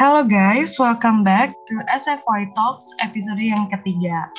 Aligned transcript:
Halo 0.00 0.24
guys, 0.24 0.80
welcome 0.80 1.20
back 1.20 1.52
to 1.68 1.76
SFY 1.92 2.56
Talks 2.56 2.88
episode 3.04 3.36
yang 3.36 3.68
ketiga. 3.68 4.32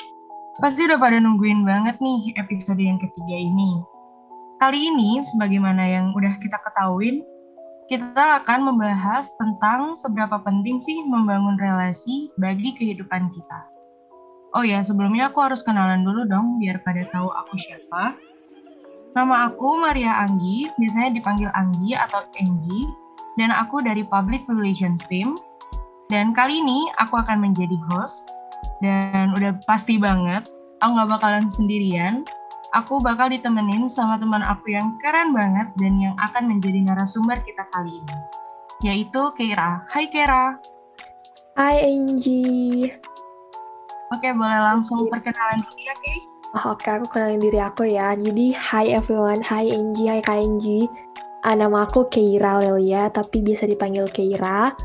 Pasti 0.58 0.90
udah 0.90 0.98
pada 0.98 1.22
nungguin 1.22 1.62
banget 1.62 2.02
nih 2.02 2.34
episode 2.34 2.82
yang 2.82 2.98
ketiga 2.98 3.36
ini. 3.38 3.78
Kali 4.58 4.90
ini, 4.90 5.22
sebagaimana 5.22 5.86
yang 5.86 6.10
udah 6.18 6.34
kita 6.42 6.58
ketahuin, 6.66 7.22
kita 7.86 8.42
akan 8.42 8.74
membahas 8.74 9.30
tentang 9.38 9.94
seberapa 9.94 10.42
penting 10.42 10.82
sih 10.82 10.98
membangun 11.06 11.54
relasi 11.54 12.34
bagi 12.42 12.74
kehidupan 12.74 13.30
kita. 13.30 13.60
Oh 14.58 14.66
ya, 14.66 14.82
sebelumnya 14.82 15.30
aku 15.30 15.46
harus 15.46 15.62
kenalan 15.62 16.02
dulu 16.02 16.26
dong, 16.26 16.58
biar 16.58 16.82
pada 16.82 17.06
tahu 17.14 17.30
aku 17.30 17.54
siapa. 17.62 18.18
Nama 19.14 19.46
aku 19.46 19.78
Maria 19.78 20.26
Anggi, 20.26 20.66
biasanya 20.74 21.14
dipanggil 21.14 21.54
Anggi 21.54 21.94
atau 21.94 22.26
Enggi, 22.42 22.82
dan 23.38 23.54
aku 23.54 23.78
dari 23.78 24.02
Public 24.02 24.42
Relations 24.50 25.06
Team. 25.06 25.38
Dan 26.12 26.36
kali 26.36 26.60
ini 26.60 26.92
aku 27.00 27.16
akan 27.16 27.40
menjadi 27.40 27.72
host, 27.88 28.28
dan 28.84 29.32
udah 29.32 29.56
pasti 29.64 29.96
banget, 29.96 30.44
aku 30.84 30.92
nggak 30.92 31.08
bakalan 31.16 31.48
sendirian. 31.48 32.20
Aku 32.76 33.00
bakal 33.00 33.32
ditemenin 33.32 33.88
sama 33.88 34.20
teman 34.20 34.44
aku 34.44 34.76
yang 34.76 34.92
keren 35.00 35.32
banget 35.32 35.72
dan 35.80 35.96
yang 35.96 36.12
akan 36.20 36.52
menjadi 36.52 36.84
narasumber 36.84 37.40
kita 37.48 37.64
kali 37.72 37.96
ini, 37.96 38.18
yaitu 38.84 39.32
Keira. 39.40 39.88
Hai 39.88 40.04
Keira. 40.12 40.60
Hai 41.56 41.80
Angie. 41.80 42.92
Oke, 44.12 44.28
boleh 44.36 44.60
langsung 44.60 45.08
perkenalan 45.08 45.64
diri 45.64 45.88
ya, 45.88 45.96
Kei? 45.96 46.18
Oh, 46.52 46.76
Oke, 46.76 46.92
aku 46.92 47.08
kenalin 47.08 47.40
diri 47.40 47.56
aku 47.56 47.88
ya. 47.88 48.12
Jadi, 48.12 48.52
hi 48.52 48.92
everyone, 48.92 49.40
hi 49.40 49.64
Angie, 49.72 50.12
hi 50.12 50.20
Kak 50.20 50.36
Angie. 50.36 50.84
Uh, 51.40 51.56
nama 51.56 51.88
aku 51.88 52.04
Keira 52.12 52.60
Aurelia, 52.60 53.08
tapi 53.08 53.40
biasa 53.40 53.64
dipanggil 53.64 54.04
Keira. 54.12 54.76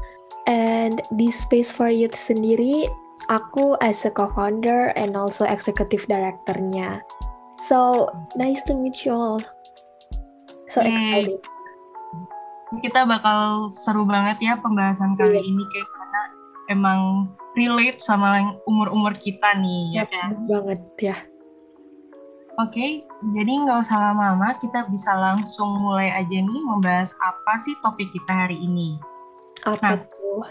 And 0.48 1.04
di 1.20 1.28
Space 1.28 1.76
for 1.76 1.92
Youth 1.92 2.16
sendiri, 2.16 2.88
aku 3.28 3.76
as 3.84 4.08
a 4.08 4.12
co-founder 4.12 4.96
and 4.96 5.20
also 5.20 5.44
executive 5.44 6.08
director-nya. 6.08 7.04
So, 7.60 8.08
nice 8.40 8.64
to 8.72 8.74
meet 8.74 9.04
you 9.04 9.12
all. 9.12 9.44
So 10.72 10.84
Hey. 10.84 10.96
excited. 10.96 11.40
Kita 12.84 13.08
bakal 13.08 13.72
seru 13.72 14.04
banget 14.04 14.44
ya 14.44 14.60
pembahasan 14.60 15.16
kali 15.16 15.40
Iya. 15.40 15.44
ini, 15.44 15.64
Kei, 15.72 15.84
karena 15.88 16.22
emang 16.68 17.00
relate 17.56 18.00
sama 18.04 18.40
yang 18.40 18.50
umur-umur 18.68 19.16
kita 19.20 19.56
nih, 19.56 20.04
ya 20.04 20.06
kan? 20.08 20.36
Bener 20.36 20.48
banget 20.48 20.82
ya. 21.00 21.18
Oke, 22.58 23.06
jadi 23.38 23.52
nggak 23.54 23.86
usah 23.86 24.12
lama-lama, 24.12 24.58
kita 24.58 24.90
bisa 24.90 25.14
langsung 25.14 25.78
mulai 25.78 26.10
aja 26.10 26.38
nih 26.42 26.62
membahas 26.66 27.14
apa 27.22 27.54
sih 27.62 27.78
topik 27.86 28.10
kita 28.12 28.34
hari 28.34 28.58
ini. 28.58 28.98
Apa 29.68 29.84
Nah. 29.84 30.00
tuh? 30.08 30.44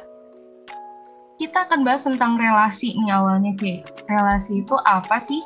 Kita 1.36 1.68
akan 1.68 1.84
bahas 1.84 2.04
tentang 2.04 2.40
relasi 2.40 2.96
nih 2.96 3.12
awalnya, 3.12 3.52
Kay. 3.56 3.84
Relasi 4.08 4.64
itu 4.64 4.76
apa 4.84 5.20
sih? 5.20 5.44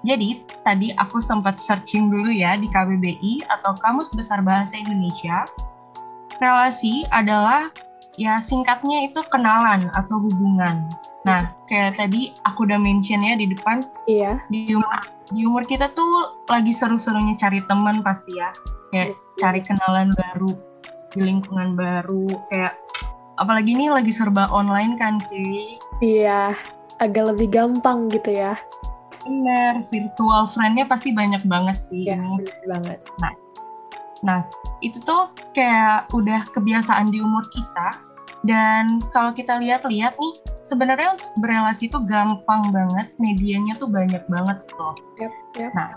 Jadi, 0.00 0.40
tadi 0.62 0.92
aku 0.96 1.18
sempat 1.18 1.58
searching 1.58 2.08
dulu 2.08 2.30
ya 2.30 2.56
di 2.56 2.68
KBBI 2.68 3.44
atau 3.48 3.76
Kamus 3.76 4.12
Besar 4.12 4.40
Bahasa 4.40 4.76
Indonesia. 4.76 5.44
Relasi 6.38 7.04
adalah 7.10 7.68
ya 8.16 8.40
singkatnya 8.40 9.08
itu 9.08 9.20
kenalan 9.28 9.88
atau 9.92 10.20
hubungan. 10.20 10.88
Nah, 11.26 11.52
kayak 11.66 11.98
tadi 11.98 12.32
aku 12.46 12.64
udah 12.64 12.78
mention 12.80 13.20
ya 13.20 13.34
di 13.36 13.50
depan, 13.50 13.82
Iya. 14.06 14.40
di 14.48 14.72
umur, 14.72 14.94
di 15.34 15.42
umur 15.42 15.62
kita 15.66 15.90
tuh 15.92 16.38
lagi 16.46 16.70
seru-serunya 16.70 17.34
cari 17.34 17.58
teman 17.66 17.98
pasti 18.00 18.30
ya 18.38 18.54
kayak 18.94 19.18
cari 19.36 19.58
kenalan 19.60 20.14
baru 20.14 20.54
di 21.10 21.20
lingkungan 21.26 21.74
baru 21.74 22.30
kayak 22.46 22.78
apalagi 23.36 23.72
ini 23.72 23.88
lagi 23.88 24.10
serba 24.10 24.48
online 24.48 24.96
kan 24.96 25.20
Ki 25.28 25.76
Iya. 26.00 26.52
Agak 26.96 27.36
lebih 27.36 27.52
gampang 27.52 28.08
gitu 28.08 28.32
ya. 28.32 28.56
bener 29.22 29.82
virtual 29.90 30.46
friend-nya 30.46 30.86
pasti 30.86 31.10
banyak 31.10 31.42
banget 31.44 31.74
sih 31.76 32.06
Iya, 32.06 32.14
ini 32.14 32.46
bener 32.46 32.56
banget. 32.78 32.98
nah 34.22 34.46
itu 34.80 35.02
tuh 35.02 35.28
kayak 35.50 36.06
udah 36.14 36.46
kebiasaan 36.54 37.10
di 37.10 37.18
umur 37.18 37.42
kita 37.50 37.88
dan 38.46 39.02
kalau 39.10 39.34
kita 39.34 39.58
lihat-lihat 39.58 40.14
nih 40.14 40.34
sebenarnya 40.62 41.18
untuk 41.18 41.26
berelasi 41.42 41.90
itu 41.90 41.98
gampang 42.06 42.70
banget 42.70 43.10
medianya 43.18 43.74
tuh 43.74 43.90
banyak 43.90 44.22
banget 44.30 44.62
loh 44.78 44.94
Yap, 45.18 45.34
yap. 45.58 45.74
Nah, 45.74 45.90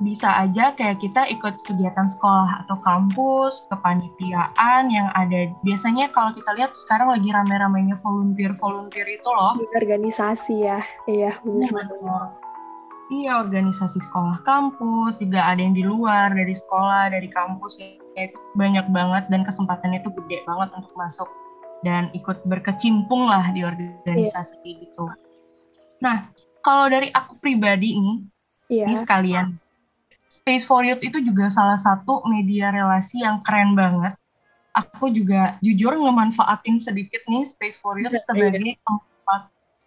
bisa 0.00 0.28
aja 0.44 0.76
kayak 0.76 1.00
kita 1.00 1.24
ikut 1.32 1.56
kegiatan 1.64 2.04
sekolah 2.04 2.64
atau 2.64 2.76
kampus, 2.84 3.64
kepanitiaan 3.72 4.92
yang 4.92 5.08
ada. 5.16 5.48
Biasanya 5.64 6.12
kalau 6.12 6.36
kita 6.36 6.52
lihat 6.52 6.76
sekarang 6.76 7.16
lagi 7.16 7.32
rame-ramenya 7.32 7.96
volunteer-volunteer 8.04 9.08
itu 9.08 9.28
loh. 9.28 9.56
Di 9.56 9.66
organisasi 9.72 10.54
ya. 10.60 10.80
Iya, 11.08 11.40
bener 11.40 11.72
banget. 11.72 12.30
Iya, 13.06 13.38
organisasi 13.46 14.02
sekolah 14.02 14.42
kampus, 14.42 15.14
juga 15.22 15.46
ada 15.46 15.62
yang 15.62 15.78
di 15.78 15.86
luar, 15.86 16.34
dari 16.34 16.50
sekolah, 16.50 17.14
dari 17.14 17.30
kampus, 17.30 17.78
ya, 17.78 18.26
banyak 18.58 18.90
banget 18.90 19.30
dan 19.30 19.46
kesempatannya 19.46 20.02
itu 20.02 20.10
gede 20.10 20.42
banget 20.42 20.74
untuk 20.74 20.90
masuk 20.98 21.30
dan 21.86 22.10
ikut 22.18 22.42
berkecimpung 22.50 23.30
lah 23.30 23.46
di 23.54 23.62
organisasi 23.62 24.58
gitu. 24.82 25.06
Nah, 26.02 26.26
kalau 26.66 26.90
dari 26.90 27.14
aku 27.14 27.38
pribadi 27.38 27.94
nih, 27.94 28.18
Iya. 28.66 28.90
ini 28.90 28.96
sekalian. 28.98 29.46
Space 30.42 30.64
for 30.68 30.84
Youth 30.84 31.02
itu 31.02 31.18
juga 31.24 31.48
salah 31.48 31.80
satu 31.80 32.22
media 32.28 32.70
relasi 32.70 33.24
yang 33.24 33.40
keren 33.42 33.72
banget. 33.74 34.14
Aku 34.76 35.08
juga 35.08 35.56
jujur 35.64 35.96
ngemanfaatin 35.96 36.76
sedikit 36.76 37.24
nih 37.26 37.48
Space 37.48 37.80
for 37.80 37.96
Youth 37.96 38.12
Iya. 38.12 38.24
sebagai 38.28 38.76
tempat 38.84 39.40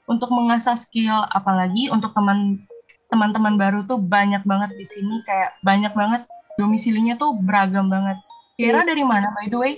untuk 0.10 0.34
mengasah 0.34 0.74
skill, 0.74 1.30
apalagi 1.30 1.94
untuk 1.94 2.12
teman 2.18 2.66
teman-teman 3.10 3.58
baru 3.58 3.86
tuh 3.86 3.98
banyak 4.02 4.42
banget 4.46 4.74
di 4.78 4.86
sini 4.86 5.22
kayak 5.26 5.58
banyak 5.66 5.94
banget 5.94 6.26
domisilinya 6.58 7.18
tuh 7.18 7.38
beragam 7.38 7.90
banget. 7.90 8.18
Kira 8.58 8.86
dari 8.86 9.02
mana 9.06 9.30
by 9.34 9.48
the 9.50 9.58
way? 9.58 9.74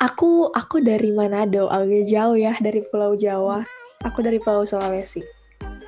Aku 0.00 0.48
aku 0.56 0.80
dari 0.80 1.12
Manado, 1.12 1.68
agak 1.68 2.08
jauh 2.08 2.36
ya 2.36 2.56
dari 2.56 2.80
Pulau 2.88 3.12
Jawa. 3.16 3.64
Aku 4.00 4.24
dari 4.24 4.40
Pulau 4.40 4.64
Sulawesi. 4.64 5.20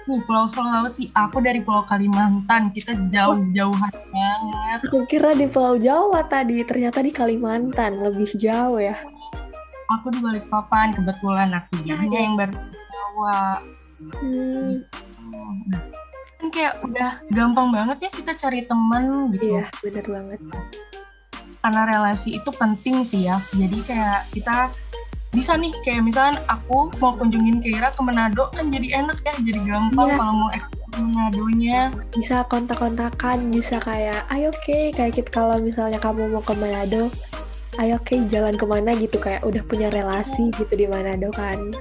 Nih, 0.02 0.18
Pulau 0.20 0.50
Sulawesi, 0.50 1.14
aku 1.14 1.38
dari 1.38 1.62
Pulau 1.62 1.86
Kalimantan. 1.86 2.74
Kita 2.74 2.90
jauh-jauhan 3.08 3.92
banget. 4.10 4.78
Aku 4.82 5.06
kira 5.06 5.30
di 5.32 5.46
Pulau 5.46 5.78
Jawa 5.78 6.26
tadi, 6.26 6.58
ternyata 6.62 6.98
di 6.98 7.10
Kalimantan, 7.10 8.02
lebih 8.02 8.26
jauh 8.34 8.76
ya. 8.76 8.98
Aku 9.92 10.10
di 10.10 10.18
Balikpapan 10.18 10.90
kebetulan 10.90 11.52
aku 11.52 11.84
Ya, 11.84 12.00
ya. 12.00 12.18
yang 12.18 12.34
baru 12.34 12.54
Jawa. 12.88 13.38
Hmm, 14.18 14.82
Nah, 15.64 15.80
kan 16.36 16.48
kayak 16.50 16.82
udah 16.82 17.22
gampang 17.30 17.70
banget 17.70 17.96
ya 18.00 18.10
kita 18.10 18.32
cari 18.34 18.66
teman 18.66 19.30
gitu. 19.30 19.54
iya, 19.54 19.64
bener 19.78 20.02
banget. 20.02 20.40
Karena 21.62 21.82
relasi 21.86 22.34
itu 22.34 22.50
penting 22.50 23.06
sih 23.06 23.24
ya. 23.24 23.38
Jadi 23.52 23.78
kayak 23.82 24.26
kita 24.34 24.66
bisa 25.32 25.56
nih 25.56 25.72
kayak 25.80 26.04
misalkan 26.04 26.36
aku 26.44 26.92
mau 27.00 27.16
kunjungin 27.16 27.64
Keira 27.64 27.88
ke 27.88 28.00
Manado 28.04 28.52
kan 28.52 28.68
jadi 28.68 29.00
enak 29.00 29.24
ya, 29.24 29.32
jadi 29.40 29.60
gampang 29.64 30.12
Iya. 30.12 30.16
kalau 30.20 30.34
mau 30.36 30.50
eksplor 30.52 30.88
Manadonya. 30.92 31.80
Bisa 32.12 32.36
kontak-kontakan, 32.52 33.48
bisa 33.48 33.80
kayak, 33.80 34.28
ayo 34.28 34.52
oke, 34.52 34.92
kayak 34.92 35.12
kita 35.16 35.30
kalau 35.32 35.56
misalnya 35.56 35.96
kamu 35.96 36.28
mau 36.36 36.44
ke 36.44 36.52
Manado, 36.52 37.08
ayo 37.80 37.96
oke 37.96 38.14
jalan 38.28 38.52
ke 38.60 38.64
mana 38.68 38.92
gitu, 38.92 39.16
kayak 39.16 39.40
udah 39.40 39.64
punya 39.64 39.88
relasi 39.88 40.52
gitu 40.52 40.72
di 40.76 40.84
Manado 40.84 41.32
kan. 41.32 41.72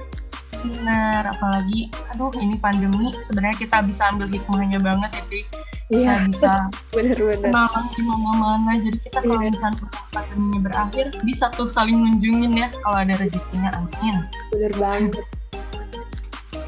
Benar, 0.64 1.28
apalagi 1.28 1.92
aduh 2.14 2.32
ini 2.40 2.56
pandemi 2.56 3.12
sebenarnya 3.20 3.58
kita 3.68 3.84
bisa 3.84 4.08
ambil 4.14 4.32
hikmahnya 4.32 4.80
banget 4.80 5.10
ya. 5.12 5.44
Iya, 5.92 6.24
bisa 6.26 6.52
bener-bener. 6.96 7.52
kenalan 7.52 7.84
di 7.92 8.00
mana-mana. 8.02 8.72
Jadi 8.80 8.98
kita 8.98 9.18
kalau 9.20 9.36
Iya. 9.38 9.50
misalnya 9.52 9.86
pandeminya 10.08 10.60
berakhir 10.64 11.06
bisa 11.22 11.44
tuh 11.52 11.68
saling 11.68 12.00
ngunjungin 12.00 12.52
ya 12.56 12.68
kalau 12.80 12.98
ada 12.98 13.14
rezekinya 13.16 13.70
amin. 13.76 14.16
Bener 14.50 14.72
banget. 14.74 15.24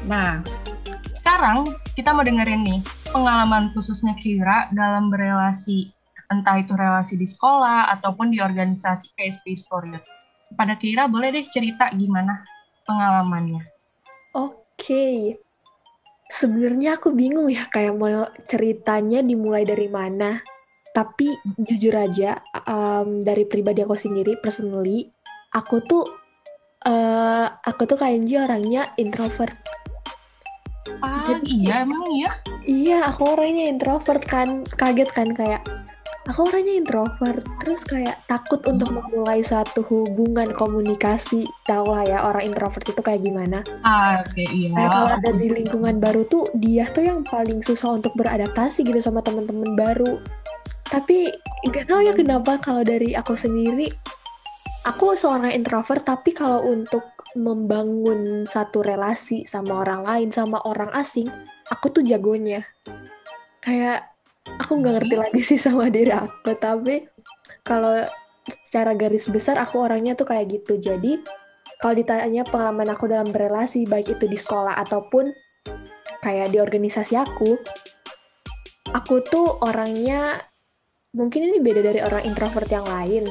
Nah, 0.05 0.45
sekarang 1.17 1.65
kita 1.93 2.13
mau 2.13 2.21
dengerin 2.21 2.61
nih 2.61 2.79
pengalaman 3.09 3.73
khususnya 3.73 4.13
Kira 4.15 4.69
dalam 4.69 5.09
berelasi 5.09 5.89
entah 6.27 6.57
itu 6.57 6.73
relasi 6.73 7.15
di 7.15 7.25
sekolah 7.25 7.89
ataupun 7.97 8.29
di 8.29 8.37
organisasi 8.37 9.13
kayak 9.13 9.41
Space 9.41 9.65
for 9.65 9.81
Youth. 9.83 10.05
Pada 10.53 10.77
Kira 10.77 11.09
boleh 11.09 11.33
deh 11.33 11.45
cerita 11.49 11.89
gimana 11.91 12.45
pengalamannya. 12.85 13.65
Oke. 14.33 15.37
Sebenarnya 16.25 16.97
aku 16.97 17.13
bingung 17.13 17.45
ya 17.47 17.69
kayak 17.69 17.93
mau 17.95 18.25
ceritanya 18.49 19.21
dimulai 19.21 19.61
dari 19.63 19.85
mana. 19.85 20.41
Tapi 20.89 21.27
jujur 21.59 21.91
aja 21.91 22.39
em, 22.65 23.19
dari 23.19 23.43
pribadi 23.43 23.83
aku 23.83 23.99
sendiri 23.99 24.39
personally, 24.39 25.05
aku 25.51 25.83
tuh 25.83 26.03
eh 26.85 27.47
aku 27.51 27.83
tuh 27.83 27.97
kayak 27.99 28.23
Angie 28.23 28.39
orangnya 28.39 28.93
introvert. 28.95 29.53
Ah 31.03 31.25
Jadi- 31.27 31.65
iya 31.65 31.83
emang 31.83 32.05
iya. 32.13 32.31
Iya, 32.65 32.97
aku 33.11 33.35
orangnya 33.37 33.69
introvert 33.69 34.23
kan. 34.25 34.63
Kaget 34.65 35.09
kan 35.11 35.29
kayak 35.35 35.61
aku 36.25 36.49
orangnya 36.49 36.73
introvert 36.81 37.45
terus 37.61 37.81
kayak 37.85 38.17
takut 38.25 38.57
untuk 38.65 38.89
memulai 38.89 39.45
satu 39.45 39.85
hubungan 39.85 40.49
komunikasi. 40.53 41.45
Tau 41.69 41.85
lah 41.85 42.03
ya 42.05 42.17
orang 42.25 42.49
introvert 42.49 42.85
itu 42.85 43.01
kayak 43.01 43.21
gimana? 43.21 43.61
Ah 43.85 44.25
oke 44.25 44.33
okay, 44.33 44.45
iya. 44.49 44.73
Kayak 44.73 44.91
kalau 44.91 45.09
ada 45.21 45.31
di 45.37 45.47
lingkungan 45.53 45.95
baru 46.01 46.21
tuh 46.25 46.49
dia 46.57 46.89
tuh 46.89 47.05
yang 47.05 47.21
paling 47.21 47.61
susah 47.61 48.01
untuk 48.01 48.13
beradaptasi 48.17 48.81
gitu 48.85 48.97
sama 48.97 49.21
teman-teman 49.21 49.77
baru. 49.77 50.17
Tapi 50.89 51.29
nggak 51.65 51.85
tahu 51.89 52.01
ya 52.05 52.13
kenapa 52.13 52.57
kalau 52.61 52.81
dari 52.81 53.13
aku 53.13 53.37
sendiri 53.37 53.89
aku 54.85 55.17
seorang 55.17 55.53
introvert 55.53 56.05
tapi 56.05 56.33
kalau 56.33 56.61
untuk 56.65 57.05
membangun 57.35 58.47
satu 58.47 58.79
relasi 58.79 59.43
sama 59.43 59.83
orang 59.83 60.07
lain 60.07 60.29
sama 60.31 60.61
orang 60.63 60.89
asing 60.97 61.29
aku 61.69 61.93
tuh 61.93 62.01
jagonya. 62.01 62.65
Kayak 63.61 64.14
aku 64.61 64.81
nggak 64.81 64.93
ngerti 65.01 65.15
lagi 65.17 65.41
sih 65.41 65.59
sama 65.59 65.89
diri 65.89 66.13
aku 66.13 66.53
tapi 66.57 67.05
kalau 67.65 68.05
secara 68.45 68.93
garis 68.93 69.25
besar 69.25 69.57
aku 69.57 69.81
orangnya 69.81 70.13
tuh 70.13 70.29
kayak 70.29 70.61
gitu. 70.61 70.77
Jadi 70.77 71.17
kalau 71.81 71.97
ditanya 71.97 72.45
pengalaman 72.45 72.93
aku 72.93 73.09
dalam 73.09 73.33
berelasi 73.33 73.89
baik 73.89 74.15
itu 74.17 74.25
di 74.29 74.37
sekolah 74.37 74.77
ataupun 74.85 75.33
kayak 76.21 76.53
di 76.53 76.57
organisasi 76.61 77.17
aku 77.17 77.57
aku 78.93 79.21
tuh 79.25 79.59
orangnya 79.65 80.39
mungkin 81.17 81.51
ini 81.51 81.57
beda 81.61 81.81
dari 81.83 81.99
orang 82.05 82.23
introvert 82.23 82.69
yang 82.69 82.85
lain. 82.85 83.25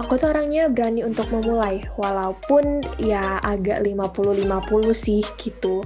Aku 0.00 0.18
tuh 0.18 0.34
orangnya 0.34 0.66
berani 0.66 1.06
untuk 1.06 1.30
memulai 1.30 1.86
walaupun 1.94 2.82
ya 2.98 3.38
agak 3.44 3.84
50-50 3.86 4.90
sih 4.90 5.22
gitu. 5.38 5.84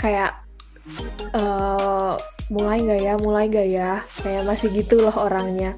Kayak 0.00 0.47
uh, 1.34 2.14
mulai 2.52 2.80
nggak 2.80 3.00
ya? 3.04 3.14
Mulai 3.20 3.44
nggak 3.48 3.68
ya? 3.68 3.92
Kayak 4.24 4.44
masih 4.48 4.68
gitu 4.72 5.00
loh 5.02 5.14
orangnya. 5.14 5.76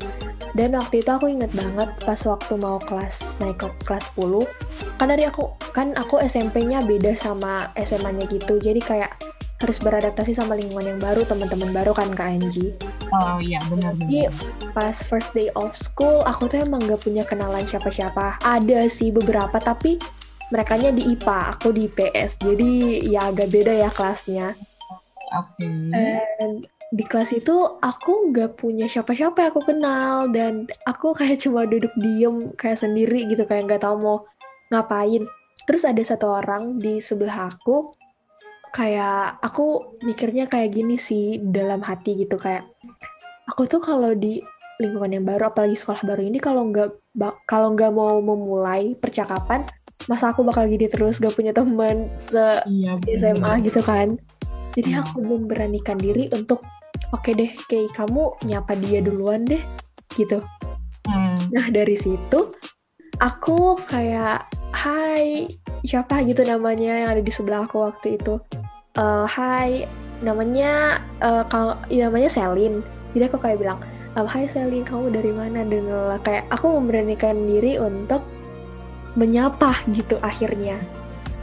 Dan 0.50 0.74
waktu 0.74 1.02
itu 1.02 1.10
aku 1.10 1.30
inget 1.30 1.54
banget 1.54 1.90
pas 2.02 2.18
waktu 2.26 2.58
mau 2.58 2.82
kelas 2.82 3.38
naik 3.38 3.62
ke 3.62 3.70
kelas 3.86 4.10
10 4.18 4.42
kan 4.98 5.06
dari 5.06 5.22
aku 5.22 5.54
kan 5.70 5.94
aku 5.94 6.18
SMP-nya 6.26 6.82
beda 6.82 7.14
sama 7.14 7.70
SMA-nya 7.78 8.26
gitu. 8.26 8.58
Jadi 8.58 8.82
kayak 8.82 9.14
harus 9.60 9.76
beradaptasi 9.78 10.32
sama 10.32 10.56
lingkungan 10.56 10.96
yang 10.96 11.00
baru 11.00 11.22
teman-teman 11.28 11.70
baru 11.70 11.92
kan 11.92 12.10
Kak 12.16 12.32
Anji? 12.32 12.72
Oh 13.12 13.36
iya 13.44 13.60
benar 13.68 13.92
jadi 14.00 14.32
pas 14.72 14.96
first 15.04 15.36
day 15.36 15.52
of 15.52 15.76
school 15.76 16.24
aku 16.24 16.48
tuh 16.48 16.64
emang 16.64 16.88
gak 16.88 17.04
punya 17.04 17.28
kenalan 17.28 17.68
siapa-siapa. 17.68 18.40
Ada 18.40 18.88
sih 18.88 19.12
beberapa 19.12 19.60
tapi 19.60 20.00
mereka 20.50 20.74
di 20.80 21.14
IPA 21.14 21.40
aku 21.56 21.70
di 21.70 21.86
IPS 21.86 22.42
jadi 22.42 22.70
ya 23.06 23.30
agak 23.30 23.54
beda 23.54 23.72
ya 23.86 23.90
kelasnya 23.92 24.58
Oke. 25.30 25.62
Okay. 25.62 26.66
di 26.90 27.06
kelas 27.06 27.30
itu 27.30 27.54
aku 27.78 28.34
nggak 28.34 28.58
punya 28.58 28.90
siapa-siapa 28.90 29.46
yang 29.46 29.50
aku 29.54 29.62
kenal 29.62 30.26
dan 30.34 30.66
aku 30.90 31.14
kayak 31.18 31.38
cuma 31.38 31.62
duduk 31.62 31.94
diem 32.02 32.50
kayak 32.58 32.82
sendiri 32.82 33.30
gitu 33.30 33.46
kayak 33.46 33.70
nggak 33.70 33.82
tahu 33.86 33.96
mau 34.02 34.18
ngapain. 34.74 35.22
Terus 35.70 35.86
ada 35.86 36.02
satu 36.02 36.42
orang 36.42 36.82
di 36.82 36.98
sebelah 36.98 37.52
aku 37.52 37.94
kayak 38.74 39.38
aku 39.42 39.98
mikirnya 40.06 40.46
kayak 40.46 40.74
gini 40.74 40.94
sih 40.98 41.42
dalam 41.42 41.82
hati 41.82 42.22
gitu 42.26 42.38
kayak 42.38 42.66
aku 43.50 43.66
tuh 43.66 43.82
kalau 43.82 44.14
di 44.14 44.38
lingkungan 44.78 45.20
yang 45.20 45.26
baru 45.26 45.50
apalagi 45.50 45.76
sekolah 45.76 46.06
baru 46.06 46.22
ini 46.24 46.38
kalau 46.38 46.70
nggak 46.70 46.90
kalau 47.44 47.74
nggak 47.74 47.92
mau 47.92 48.22
memulai 48.22 48.94
percakapan 48.96 49.66
masa 50.08 50.32
aku 50.32 50.40
bakal 50.46 50.64
gini 50.64 50.88
terus 50.88 51.20
gak 51.20 51.36
punya 51.36 51.52
teman 51.52 52.08
se 52.24 52.64
iya, 52.72 52.96
SMA 53.20 53.60
gitu 53.68 53.84
kan 53.84 54.16
jadi 54.74 54.90
hmm. 54.96 55.00
aku 55.02 55.18
memberanikan 55.22 55.98
diri 55.98 56.30
untuk 56.30 56.62
oke 57.10 57.22
okay 57.22 57.32
deh 57.34 57.50
kayak 57.66 57.92
kamu 57.94 58.34
nyapa 58.46 58.72
dia 58.78 59.00
duluan 59.02 59.42
deh 59.46 59.62
gitu. 60.14 60.42
Hmm. 61.08 61.34
nah 61.48 61.64
dari 61.72 61.96
situ 61.96 62.52
aku 63.18 63.80
kayak 63.88 64.46
hai 64.76 65.48
siapa? 65.82 66.20
gitu 66.28 66.44
namanya 66.44 66.92
yang 66.92 67.10
ada 67.16 67.22
di 67.24 67.32
sebelah 67.32 67.64
aku 67.64 67.88
waktu 67.88 68.20
itu. 68.20 68.38
Uh, 68.98 69.24
hai 69.24 69.86
namanya 70.20 71.00
uh, 71.24 71.46
kalau 71.48 71.78
ya, 71.88 72.10
namanya 72.10 72.28
Selin. 72.28 72.84
Jadi 73.16 73.24
aku 73.26 73.38
kayak 73.40 73.58
bilang 73.58 73.80
um, 74.14 74.26
hai 74.28 74.44
Selin 74.44 74.84
kamu 74.84 75.14
dari 75.14 75.32
mana? 75.32 75.64
Dan 75.64 75.88
kayak 76.22 76.46
aku 76.52 76.78
memberanikan 76.78 77.48
diri 77.48 77.80
untuk 77.80 78.22
menyapa 79.18 79.74
gitu 79.90 80.20
akhirnya 80.22 80.78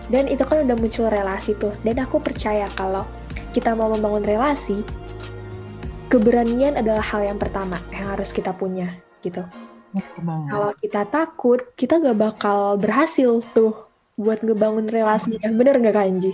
dan 0.07 0.27
itu 0.31 0.43
kan 0.47 0.63
udah 0.63 0.75
muncul 0.79 1.11
relasi 1.11 1.55
tuh. 1.55 1.75
Dan 1.83 1.99
aku 1.99 2.19
percaya 2.23 2.71
kalau 2.75 3.03
kita 3.51 3.75
mau 3.75 3.91
membangun 3.91 4.23
relasi 4.23 4.83
keberanian 6.07 6.79
adalah 6.79 7.03
hal 7.03 7.27
yang 7.27 7.39
pertama 7.39 7.75
yang 7.91 8.15
harus 8.15 8.31
kita 8.31 8.55
punya 8.55 8.95
gitu. 9.19 9.43
Kalau 10.23 10.71
kita 10.79 11.07
takut 11.07 11.59
kita 11.75 11.99
gak 11.99 12.19
bakal 12.19 12.77
berhasil 12.77 13.43
tuh 13.51 13.87
buat 14.15 14.39
ngebangun 14.43 14.87
relasi. 14.87 15.35
Yang 15.41 15.55
bener 15.57 15.75
gak 15.83 15.97
Kanji? 15.97 16.33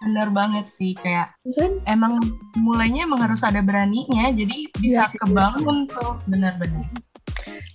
Bener 0.00 0.32
banget 0.32 0.64
sih 0.72 0.96
kayak 0.96 1.36
kan? 1.44 1.72
emang 1.84 2.16
mulainya 2.56 3.04
emang 3.04 3.20
harus 3.20 3.44
ada 3.44 3.60
beraninya 3.60 4.32
jadi 4.32 4.72
bisa 4.80 5.12
ya, 5.12 5.12
kebangun 5.20 5.84
tuh. 5.92 6.16
Bener-bener 6.24 6.88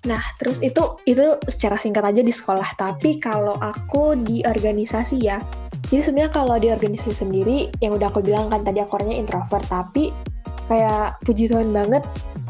Nah, 0.06 0.22
terus 0.38 0.62
itu 0.62 1.02
itu 1.10 1.38
secara 1.50 1.76
singkat 1.82 2.06
aja 2.06 2.22
di 2.22 2.30
sekolah. 2.30 2.78
Tapi 2.78 3.18
kalau 3.18 3.58
aku 3.58 4.14
di 4.22 4.46
organisasi 4.46 5.18
ya, 5.18 5.42
jadi 5.90 6.02
sebenarnya 6.02 6.32
kalau 6.34 6.56
di 6.62 6.70
organisasi 6.70 7.26
sendiri, 7.26 7.70
yang 7.82 7.98
udah 7.98 8.14
aku 8.14 8.22
bilang 8.22 8.54
kan 8.54 8.62
tadi 8.62 8.82
aku 8.82 9.02
orangnya 9.02 9.18
introvert, 9.18 9.66
tapi 9.66 10.14
kayak 10.70 11.22
puji 11.26 11.50
Tuhan 11.50 11.70
banget, 11.74 12.06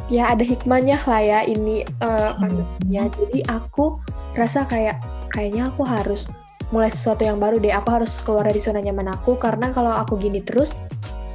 ya 0.07 0.31
ada 0.31 0.44
hikmahnya 0.44 1.00
lah 1.07 1.22
ya 1.24 1.40
ini 1.48 1.84
uh, 2.04 2.36
pandeminya. 2.40 3.08
Jadi 3.12 3.40
aku 3.48 4.00
rasa 4.36 4.68
kayak 4.68 5.00
kayaknya 5.31 5.72
aku 5.72 5.84
harus 5.88 6.28
mulai 6.72 6.92
sesuatu 6.92 7.24
yang 7.24 7.40
baru 7.40 7.60
deh. 7.60 7.72
Aku 7.72 7.90
harus 7.92 8.19
keluar 8.24 8.48
dari 8.48 8.60
zona 8.60 8.84
nyaman 8.84 9.16
aku 9.16 9.36
karena 9.40 9.72
kalau 9.72 9.96
aku 9.96 10.19
gini 10.19 10.40
terus 10.44 10.75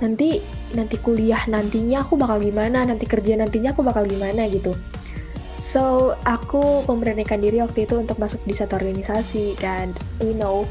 nanti 0.00 0.40
nanti 0.72 0.96
kuliah 0.96 1.44
nantinya 1.48 2.00
aku 2.04 2.16
bakal 2.16 2.40
gimana, 2.40 2.84
nanti 2.88 3.04
kerja 3.04 3.36
nantinya 3.36 3.76
aku 3.76 3.84
bakal 3.84 4.08
gimana 4.08 4.48
gitu. 4.48 4.72
So, 5.60 6.16
aku 6.24 6.88
memberanikan 6.88 7.44
diri 7.44 7.60
waktu 7.60 7.84
itu 7.84 8.00
untuk 8.00 8.16
masuk 8.16 8.40
di 8.48 8.56
satu 8.56 8.80
organisasi 8.80 9.60
dan 9.60 9.92
we 10.24 10.32
know 10.32 10.64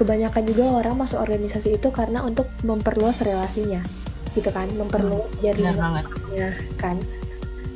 kebanyakan 0.00 0.48
juga 0.48 0.80
orang 0.80 0.96
masuk 1.04 1.20
organisasi 1.20 1.76
itu 1.76 1.92
karena 1.92 2.24
untuk 2.24 2.48
memperluas 2.64 3.20
relasinya 3.20 3.84
gitu 4.32 4.48
kan, 4.48 4.64
memperluas 4.80 5.28
hmm, 5.28 5.44
jaringannya 5.44 6.56
kan. 6.80 6.96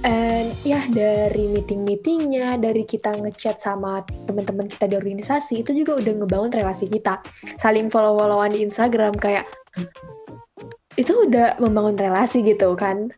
And 0.05 0.53
ya 0.65 0.85
dari 0.89 1.49
meeting-meetingnya, 1.49 2.61
dari 2.61 2.85
kita 2.85 3.17
ngechat 3.21 3.57
sama 3.61 4.05
teman-teman 4.29 4.69
kita 4.69 4.89
di 4.89 5.01
organisasi 5.01 5.65
itu 5.65 5.73
juga 5.73 6.01
udah 6.01 6.13
ngebangun 6.25 6.53
relasi 6.53 6.89
kita. 6.89 7.25
Saling 7.57 7.89
follow-followan 7.89 8.53
di 8.53 8.65
Instagram 8.69 9.17
kayak 9.17 9.49
itu 11.01 11.13
udah 11.13 11.57
membangun 11.57 11.97
relasi 11.97 12.45
gitu 12.45 12.77
kan. 12.77 13.11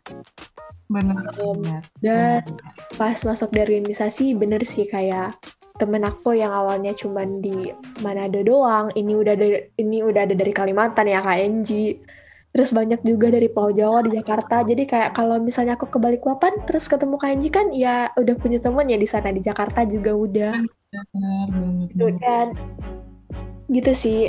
Benar. 0.86 1.34
Um, 1.42 1.82
dan 1.98 2.46
pas 2.94 3.18
masuk 3.18 3.50
dari 3.50 3.82
organisasi 3.82 4.38
bener 4.38 4.62
sih 4.62 4.86
kayak 4.86 5.34
temen 5.76 6.06
aku 6.06 6.32
yang 6.38 6.54
awalnya 6.54 6.94
cuma 6.96 7.26
di 7.26 7.74
Manado 8.00 8.40
doang, 8.40 8.88
ini 8.96 9.12
udah 9.12 9.34
ada 9.36 9.66
ini 9.76 10.00
udah 10.00 10.24
ada 10.24 10.34
dari 10.34 10.52
Kalimantan 10.54 11.10
ya 11.10 11.20
Kak 11.20 11.38
Enji. 11.42 12.00
Terus 12.56 12.72
banyak 12.72 13.04
juga 13.04 13.28
dari 13.28 13.52
Pulau 13.52 13.68
Jawa 13.68 14.00
di 14.00 14.16
Jakarta. 14.16 14.64
Jadi 14.64 14.88
kayak 14.88 15.12
kalau 15.12 15.36
misalnya 15.36 15.76
aku 15.76 15.92
ke 15.92 16.00
Balikpapan 16.00 16.64
terus 16.64 16.88
ketemu 16.88 17.20
Kak 17.20 17.30
Enji 17.36 17.48
kan 17.52 17.68
ya 17.74 18.08
udah 18.16 18.34
punya 18.40 18.56
temen 18.56 18.88
ya 18.88 18.96
di 18.96 19.04
sana 19.04 19.28
di 19.34 19.44
Jakarta 19.44 19.84
juga 19.84 20.16
udah. 20.16 20.54
Gitu 21.92 22.06
kan. 22.22 22.56
Gitu 23.68 23.92
sih 23.92 24.20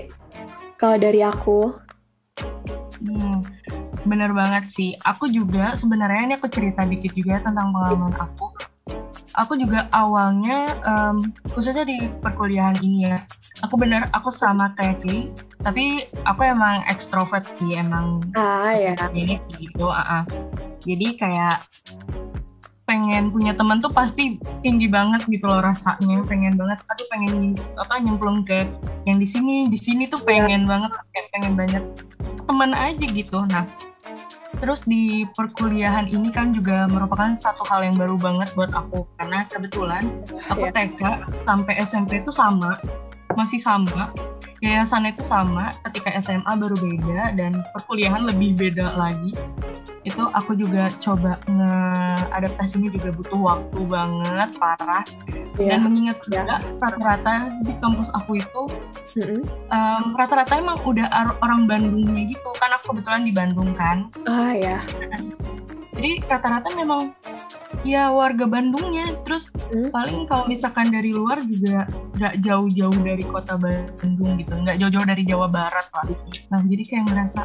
kalau 0.76 1.00
dari 1.00 1.24
aku. 1.24 1.72
Hmm 2.98 3.57
bener 4.08 4.32
banget 4.32 4.72
sih. 4.72 4.96
Aku 5.04 5.28
juga 5.28 5.76
sebenarnya 5.76 6.22
ini 6.32 6.34
aku 6.40 6.48
cerita 6.48 6.88
dikit 6.88 7.14
juga 7.14 7.44
tentang 7.44 7.76
pengalaman 7.76 8.16
aku. 8.16 8.50
Aku 9.36 9.60
juga 9.60 9.92
awalnya 9.92 10.66
um, 10.88 11.20
khususnya 11.52 11.84
di 11.84 12.10
perkuliahan 12.24 12.80
ini 12.82 13.12
ya. 13.12 13.20
Aku 13.68 13.76
bener 13.76 14.08
aku 14.16 14.32
sama 14.32 14.72
kayak 14.80 15.04
Kay, 15.04 15.30
tapi 15.62 16.08
aku 16.24 16.42
emang 16.48 16.88
ekstrovert 16.88 17.46
sih 17.60 17.78
emang. 17.78 18.24
Ah 18.34 18.74
ya. 18.74 18.96
Ini 19.12 19.38
gitu. 19.60 19.92
Uh 19.92 20.00
-uh. 20.00 20.24
Jadi 20.88 21.20
kayak 21.20 21.62
pengen 22.88 23.36
punya 23.36 23.52
teman 23.52 23.84
tuh 23.84 23.92
pasti 23.92 24.40
tinggi 24.64 24.88
banget 24.88 25.28
gitu 25.28 25.44
loh 25.44 25.60
rasanya. 25.60 26.24
Pengen 26.24 26.56
banget. 26.56 26.80
Aduh 26.88 27.08
pengen 27.12 27.54
apa 27.76 28.00
nyemplung 28.00 28.48
ke 28.48 28.64
yang 29.04 29.20
di 29.20 29.28
sini. 29.28 29.68
Di 29.68 29.78
sini 29.78 30.08
tuh 30.08 30.24
pengen 30.24 30.64
ya. 30.64 30.70
banget 30.72 30.92
kayak 31.14 31.28
pengen 31.36 31.54
banyak 31.60 31.84
teman 32.48 32.72
aja 32.72 33.06
gitu. 33.06 33.44
Nah 33.52 33.68
Terus 34.58 34.88
di 34.90 35.28
perkuliahan 35.38 36.10
ini 36.10 36.34
kan 36.34 36.50
juga 36.50 36.90
merupakan 36.90 37.36
satu 37.38 37.62
hal 37.70 37.86
yang 37.86 37.96
baru 38.00 38.18
banget 38.18 38.50
buat 38.58 38.74
aku. 38.74 39.06
Karena 39.22 39.46
kebetulan 39.46 40.02
aku 40.50 40.66
yeah. 40.66 40.74
TK 40.74 41.02
sampai 41.46 41.74
SMP 41.84 42.24
itu 42.26 42.32
sama, 42.34 42.74
masih 43.38 43.62
sama. 43.62 44.10
Yayasan 44.58 45.06
itu 45.06 45.22
sama, 45.22 45.70
ketika 45.86 46.18
SMA 46.18 46.50
baru 46.58 46.74
beda 46.74 47.38
dan 47.38 47.54
perkuliahan 47.78 48.26
lebih 48.26 48.58
beda 48.58 48.98
lagi. 48.98 49.38
itu 50.08 50.24
aku 50.24 50.56
juga 50.56 50.88
coba 51.04 51.36
ngeadaptasinya 51.52 52.88
juga 52.96 53.12
butuh 53.12 53.40
waktu 53.44 53.80
banget 53.92 54.50
parah 54.56 55.04
yeah. 55.60 55.76
dan 55.76 55.84
mengingat 55.84 56.16
yeah. 56.16 56.24
juga 56.24 56.56
rata-rata 56.80 57.34
di 57.68 57.76
kampus 57.84 58.08
aku 58.16 58.40
itu 58.40 58.64
mm-hmm. 59.20 59.42
um, 59.68 60.16
rata-rata 60.16 60.64
emang 60.64 60.80
udah 60.88 61.12
orang 61.44 61.68
Bandungnya 61.68 62.24
gitu 62.24 62.50
kan 62.56 62.72
aku 62.80 62.96
kebetulan 62.96 63.28
di 63.28 63.36
Bandung 63.36 63.76
kan 63.76 64.08
ah 64.32 64.56
ya 64.56 64.80
jadi 65.98 66.22
rata-rata 66.30 66.70
memang 66.78 67.12
ya 67.82 68.14
warga 68.14 68.46
Bandungnya. 68.46 69.18
Terus 69.26 69.50
hmm? 69.74 69.90
paling 69.90 70.30
kalau 70.30 70.46
misalkan 70.46 70.94
dari 70.94 71.10
luar 71.10 71.42
juga 71.42 71.90
nggak 72.16 72.46
jauh-jauh 72.46 72.98
dari 73.02 73.26
kota 73.26 73.58
Bandung 73.58 74.38
gitu. 74.38 74.54
Nggak 74.54 74.78
jauh-jauh 74.78 75.08
dari 75.10 75.24
Jawa 75.26 75.50
Barat 75.50 75.90
lah. 75.90 76.06
Nah 76.54 76.62
jadi 76.64 76.84
kayak 76.86 77.06
ngerasa 77.10 77.42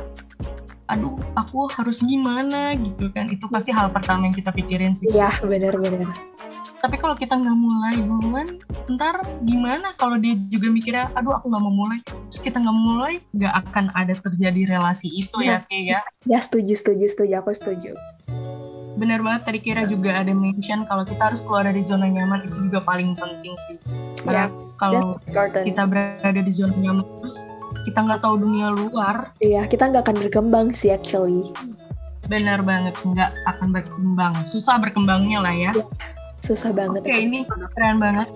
aduh 0.92 1.16
aku 1.32 1.66
harus 1.72 2.04
gimana? 2.04 2.76
Gitu 2.76 3.08
kan. 3.16 3.25
Itu 3.32 3.49
pasti 3.49 3.72
hal 3.72 3.88
pertama 3.88 4.28
yang 4.28 4.37
kita 4.37 4.52
pikirin 4.52 4.92
sih. 4.92 5.08
Iya 5.08 5.32
benar-benar 5.40 6.12
tapi 6.82 6.99
kalau 6.99 7.14
kita 7.14 7.38
nggak 7.38 7.58
mulai 7.62 7.94
duluan 7.94 8.58
ntar 8.99 9.22
gimana 9.46 9.94
kalau 9.94 10.18
dia 10.18 10.34
juga 10.50 10.66
mikirnya 10.66 11.06
aduh 11.14 11.38
aku 11.38 11.46
nggak 11.46 11.62
mau 11.62 11.70
mulai. 11.70 11.99
Terus 12.02 12.42
kita 12.42 12.58
nggak 12.58 12.78
mulai 12.82 13.14
nggak 13.30 13.54
akan 13.62 13.84
ada 13.94 14.14
terjadi 14.18 14.75
relasi 14.75 15.06
itu 15.14 15.38
ya, 15.38 15.62
ya 15.62 15.70
kayak 15.70 15.84
ya. 15.87 16.00
Ya 16.26 16.38
setuju 16.42 16.75
setuju 16.75 17.06
setuju. 17.06 17.32
Aku 17.38 17.54
setuju. 17.54 17.94
Benar 18.99 19.22
banget 19.22 19.42
tadi 19.46 19.58
kira 19.62 19.87
juga 19.87 20.26
ada 20.26 20.34
mention 20.34 20.82
kalau 20.90 21.06
kita 21.06 21.22
harus 21.32 21.40
keluar 21.46 21.64
dari 21.70 21.87
zona 21.87 22.11
nyaman 22.11 22.50
itu 22.50 22.66
juga 22.66 22.82
paling 22.82 23.14
penting 23.14 23.54
sih. 23.70 23.78
Karena 24.26 24.50
yeah, 24.50 24.75
kalau 24.75 25.22
kita 25.62 25.87
berada 25.87 26.40
di 26.42 26.50
zona 26.50 26.75
nyaman 26.75 27.06
terus 27.22 27.38
kita 27.82 27.98
nggak 28.02 28.20
tahu 28.22 28.34
dunia 28.38 28.70
luar. 28.70 29.34
Iya 29.42 29.66
kita 29.66 29.90
nggak 29.90 30.02
akan 30.06 30.16
berkembang 30.26 30.66
sih 30.70 30.94
actually. 30.94 31.50
Benar 32.30 32.62
banget 32.62 32.94
nggak 33.02 33.30
akan 33.50 33.68
berkembang. 33.74 34.34
Susah 34.46 34.78
berkembangnya 34.78 35.42
lah 35.42 35.54
ya, 35.54 35.72
susah 36.46 36.70
banget. 36.70 37.02
Oke 37.02 37.14
ini 37.14 37.42
keren 37.74 37.98
banget. 37.98 38.28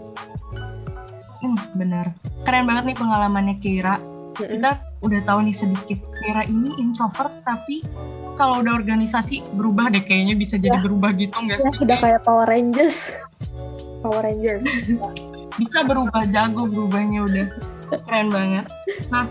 Hmm, 1.42 1.58
benar. 1.78 2.10
Keren 2.42 2.64
banget 2.66 2.84
nih 2.90 2.96
pengalamannya 2.98 3.56
Kira 3.62 4.00
mm-hmm. 4.00 4.50
kita 4.58 4.70
udah 5.06 5.20
tahu 5.22 5.38
nih 5.46 5.56
sedikit. 5.56 5.98
Kira 6.18 6.42
ini 6.50 6.74
introvert 6.82 7.30
tapi 7.46 7.86
kalau 8.34 8.60
udah 8.60 8.76
organisasi 8.76 9.46
berubah 9.54 9.94
deh 9.94 10.02
kayaknya. 10.02 10.34
Bisa 10.34 10.58
jadi 10.58 10.76
ya. 10.80 10.82
berubah 10.82 11.14
gitu 11.14 11.36
nggak 11.38 11.58
ya, 11.62 11.70
sih? 11.70 11.74
Udah 11.86 11.96
kayak 12.02 12.20
Power 12.26 12.46
Rangers. 12.50 13.14
Power 14.02 14.26
Rangers. 14.26 14.66
bisa 15.60 15.78
berubah 15.86 16.26
jago 16.34 16.66
berubahnya 16.66 17.22
udah. 17.22 17.46
Keren 17.86 18.34
banget 18.34 18.66
nah 19.12 19.26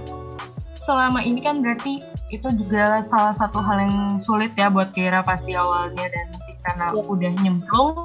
selama 0.86 1.20
ini 1.26 1.42
kan 1.42 1.66
berarti 1.66 2.06
itu 2.30 2.48
juga 2.58 3.02
salah 3.02 3.34
satu 3.34 3.62
hal 3.62 3.86
yang 3.86 3.98
sulit 4.22 4.54
ya 4.54 4.70
buat 4.70 4.94
Kira 4.94 5.26
pasti 5.26 5.58
awalnya 5.58 6.06
dan 6.10 6.28
karena 6.66 6.86
yeah. 6.94 7.06
udah 7.06 7.32
nyemplung 7.42 7.98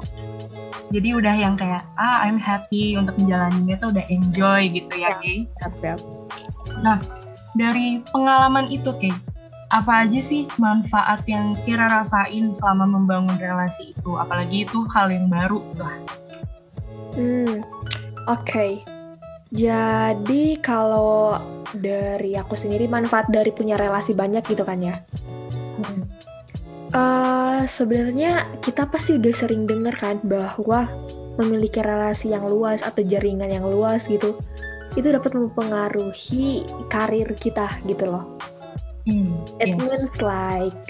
jadi 0.93 1.09
udah 1.17 1.35
yang 1.35 1.55
kayak 1.57 1.81
ah 1.97 2.21
I'm 2.25 2.37
happy 2.37 2.97
untuk 2.97 3.17
menjalaninya 3.17 3.75
tuh 3.81 3.89
udah 3.95 4.05
enjoy 4.09 4.61
gitu 4.69 4.93
ya 5.01 5.17
Kay 5.17 5.49
yeah. 5.81 5.97
nah 6.85 6.97
dari 7.57 8.01
pengalaman 8.13 8.69
itu 8.69 8.93
Kay 9.01 9.13
apa 9.71 10.03
aja 10.03 10.19
sih 10.19 10.45
manfaat 10.59 11.23
yang 11.25 11.57
Kira 11.63 11.87
rasain 11.87 12.53
selama 12.53 12.85
membangun 12.85 13.37
relasi 13.39 13.95
itu 13.95 14.19
apalagi 14.19 14.67
itu 14.67 14.83
hal 14.91 15.09
yang 15.09 15.31
baru 15.31 15.63
lah 15.79 15.95
hmm 17.17 17.65
oke 18.29 18.45
okay. 18.45 18.83
Jadi 19.51 20.63
kalau 20.63 21.35
dari 21.75 22.39
aku 22.39 22.55
sendiri 22.55 22.87
manfaat 22.87 23.27
dari 23.27 23.51
punya 23.51 23.75
relasi 23.75 24.15
banyak 24.15 24.43
gitu 24.47 24.63
kan 24.63 24.79
ya. 24.79 24.95
Hmm. 25.83 26.03
Uh, 26.91 27.63
Sebenarnya 27.67 28.47
kita 28.63 28.87
pasti 28.87 29.19
udah 29.19 29.33
sering 29.35 29.67
dengar 29.67 29.95
kan 29.99 30.23
bahwa 30.23 30.87
memiliki 31.39 31.79
relasi 31.79 32.31
yang 32.31 32.47
luas 32.47 32.83
atau 32.83 33.03
jaringan 33.03 33.47
yang 33.47 33.63
luas 33.63 34.07
gitu 34.07 34.35
itu 34.99 35.07
dapat 35.07 35.31
mempengaruhi 35.31 36.67
karir 36.91 37.31
kita 37.39 37.79
gitu 37.87 38.11
loh. 38.11 38.35
Hmm, 39.07 39.39
It 39.63 39.71
yes. 39.71 39.77
means 39.79 40.13
like 40.19 40.83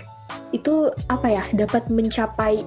itu 0.51 0.91
apa 1.08 1.27
ya 1.32 1.44
dapat 1.56 1.88
mencapai 1.88 2.65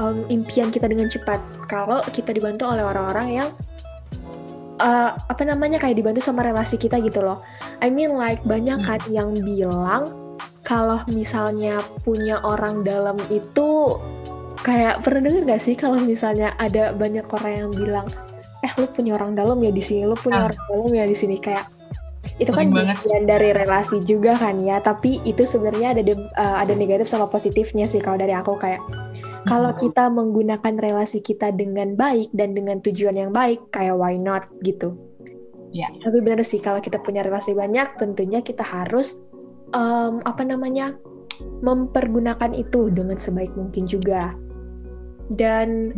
um, 0.00 0.26
impian 0.32 0.72
kita 0.72 0.90
dengan 0.90 1.06
cepat 1.06 1.38
kalau 1.70 2.02
kita 2.10 2.34
dibantu 2.34 2.66
oleh 2.66 2.82
orang-orang 2.82 3.44
yang 3.44 3.48
uh, 4.80 5.10
apa 5.16 5.42
namanya 5.44 5.80
kayak 5.80 6.00
dibantu 6.00 6.20
sama 6.24 6.44
relasi 6.44 6.76
kita 6.76 7.00
gitu 7.00 7.22
loh. 7.22 7.40
I 7.80 7.92
mean 7.92 8.16
like 8.16 8.40
banyak 8.44 8.80
kan 8.84 9.00
hmm. 9.04 9.12
yang 9.12 9.30
bilang 9.36 10.12
kalau 10.66 11.00
misalnya 11.06 11.78
punya 12.02 12.42
orang 12.42 12.82
dalam 12.82 13.14
itu 13.30 13.96
kayak 14.66 14.98
pernah 15.06 15.22
denger 15.22 15.46
gak 15.46 15.62
sih 15.62 15.78
kalau 15.78 15.94
misalnya 16.02 16.50
ada 16.58 16.90
banyak 16.90 17.22
orang 17.30 17.52
yang 17.54 17.70
bilang 17.70 18.06
eh 18.66 18.72
lu 18.82 18.90
punya 18.90 19.14
orang 19.14 19.38
dalam 19.38 19.62
ya 19.62 19.70
di 19.70 19.84
sini, 19.84 20.08
lu 20.08 20.18
punya 20.18 20.42
ah. 20.42 20.46
orang 20.50 20.62
dalam 20.66 20.90
ya 20.90 21.04
di 21.06 21.14
sini 21.14 21.38
kayak 21.38 21.70
itu 22.36 22.52
kan 22.52 22.68
bagian 22.68 23.24
dari 23.24 23.54
relasi 23.56 24.02
juga 24.04 24.36
kan 24.36 24.60
ya 24.60 24.76
tapi 24.82 25.24
itu 25.24 25.48
sebenarnya 25.48 25.96
ada 25.96 26.02
de, 26.04 26.14
uh, 26.36 26.56
ada 26.60 26.74
negatif 26.76 27.08
sama 27.08 27.24
positifnya 27.30 27.88
sih 27.88 28.02
kalau 28.02 28.20
dari 28.20 28.36
aku 28.36 28.60
kayak 28.60 28.82
kalau 29.46 29.72
kita 29.78 30.10
menggunakan 30.10 30.74
relasi 30.82 31.22
kita 31.22 31.54
dengan 31.54 31.94
baik 31.94 32.34
dan 32.34 32.52
dengan 32.52 32.82
tujuan 32.82 33.16
yang 33.16 33.32
baik, 33.32 33.62
kayak 33.70 33.94
why 33.94 34.18
not 34.18 34.50
gitu. 34.66 34.92
Ya. 35.70 35.90
Tapi 36.02 36.18
benar 36.22 36.42
sih 36.42 36.58
kalau 36.58 36.82
kita 36.82 36.98
punya 37.02 37.22
relasi 37.22 37.54
banyak, 37.54 37.94
tentunya 37.96 38.42
kita 38.42 38.66
harus 38.66 39.18
um, 39.74 40.18
apa 40.26 40.42
namanya 40.42 40.98
mempergunakan 41.62 42.52
itu 42.56 42.90
dengan 42.90 43.14
sebaik 43.14 43.52
mungkin 43.54 43.86
juga. 43.86 44.34
Dan 45.30 45.90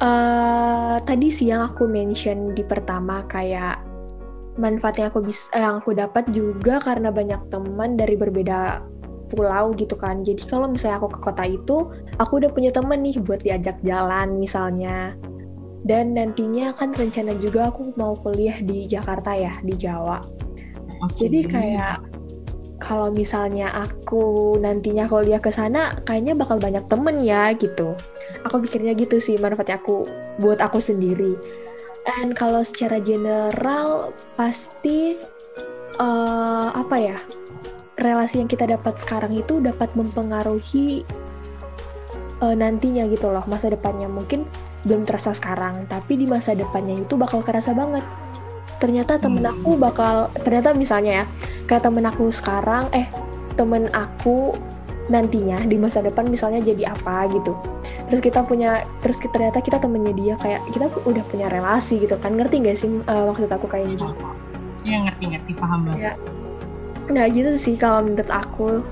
uh, 0.00 0.96
tadi 1.02 1.28
sih 1.30 1.50
yang 1.50 1.68
aku 1.72 1.86
mention 1.86 2.54
di 2.54 2.62
pertama 2.62 3.26
kayak 3.30 3.82
manfaat 4.56 4.96
yang 4.96 5.08
aku 5.12 5.20
bisa 5.20 5.52
yang 5.52 5.84
aku 5.84 5.92
dapat 5.92 6.24
juga 6.32 6.80
karena 6.80 7.12
banyak 7.12 7.40
teman 7.52 8.00
dari 8.00 8.16
berbeda 8.16 8.80
pulau 9.36 9.76
gitu 9.76 9.92
kan. 9.94 10.24
Jadi 10.24 10.48
kalau 10.48 10.72
misalnya 10.72 10.96
aku 11.04 11.12
ke 11.12 11.20
kota 11.20 11.44
itu, 11.44 11.92
aku 12.16 12.40
udah 12.40 12.50
punya 12.50 12.72
temen 12.72 13.04
nih 13.04 13.20
buat 13.20 13.44
diajak 13.44 13.76
jalan 13.84 14.40
misalnya. 14.40 15.12
Dan 15.86 16.16
nantinya 16.16 16.74
kan 16.74 16.90
rencana 16.96 17.36
juga 17.38 17.70
aku 17.70 17.94
mau 17.94 18.16
kuliah 18.18 18.58
di 18.64 18.88
Jakarta 18.88 19.36
ya, 19.36 19.54
di 19.60 19.76
Jawa. 19.76 20.18
Okay. 21.12 21.28
Jadi 21.28 21.40
kayak 21.46 21.96
kalau 22.82 23.08
misalnya 23.14 23.72
aku 23.72 24.56
nantinya 24.58 25.06
kuliah 25.06 25.40
ke 25.40 25.52
sana, 25.52 25.96
kayaknya 26.04 26.34
bakal 26.34 26.58
banyak 26.58 26.82
temen 26.90 27.22
ya 27.22 27.52
gitu. 27.54 27.94
Aku 28.48 28.58
pikirnya 28.64 28.98
gitu 28.98 29.20
sih 29.22 29.38
manfaatnya 29.38 29.78
aku 29.78 30.08
buat 30.42 30.58
aku 30.58 30.82
sendiri. 30.82 31.38
Dan 32.06 32.34
kalau 32.34 32.62
secara 32.62 33.02
general 33.02 34.14
pasti 34.38 35.18
uh, 35.98 36.70
apa 36.74 36.96
ya? 36.98 37.18
Relasi 37.96 38.44
yang 38.44 38.48
kita 38.48 38.68
dapat 38.68 39.00
sekarang 39.00 39.32
itu 39.32 39.60
dapat 39.60 39.88
mempengaruhi 39.96 41.04
uh, 42.44 42.52
nantinya 42.52 43.08
gitu 43.08 43.32
loh 43.32 43.44
masa 43.48 43.72
depannya. 43.72 44.08
Mungkin 44.08 44.44
belum 44.86 45.02
terasa 45.02 45.34
sekarang 45.34 45.88
tapi 45.90 46.14
di 46.20 46.26
masa 46.28 46.54
depannya 46.54 47.00
itu 47.00 47.16
bakal 47.16 47.40
kerasa 47.40 47.72
banget. 47.72 48.04
Ternyata 48.76 49.16
temen 49.16 49.42
hmm. 49.42 49.52
aku 49.60 49.70
bakal 49.80 50.28
ternyata 50.44 50.76
misalnya 50.76 51.24
ya 51.24 51.26
kayak 51.64 51.82
temen 51.88 52.04
aku 52.04 52.28
sekarang 52.28 52.86
eh 52.92 53.08
temen 53.56 53.88
aku 53.96 54.52
nantinya 55.06 55.62
di 55.64 55.78
masa 55.78 56.02
depan 56.04 56.28
misalnya 56.28 56.60
jadi 56.60 56.92
apa 56.92 57.30
gitu. 57.32 57.56
Terus 58.12 58.20
kita 58.20 58.44
punya 58.44 58.84
terus 59.00 59.18
ternyata 59.18 59.58
kita 59.64 59.80
temennya 59.80 60.12
dia 60.12 60.34
kayak 60.38 60.60
kita 60.70 60.86
udah 61.08 61.24
punya 61.32 61.48
relasi 61.48 62.04
gitu 62.04 62.20
kan. 62.20 62.36
Ngerti 62.36 62.60
gak 62.60 62.76
sih 62.76 62.90
uh, 63.08 63.32
maksud 63.32 63.48
aku 63.48 63.66
kayak 63.66 63.96
gitu 63.96 64.12
Iya 64.86 65.02
ngerti 65.10 65.24
ngerti 65.34 65.52
paham 65.58 65.80
banget. 65.88 65.98
Ya 65.98 66.12
Nah 67.10 67.24
gitu 67.30 67.54
sih 67.54 67.74
kalau 67.78 68.06
menurut 68.06 68.30
aku. 68.30 68.82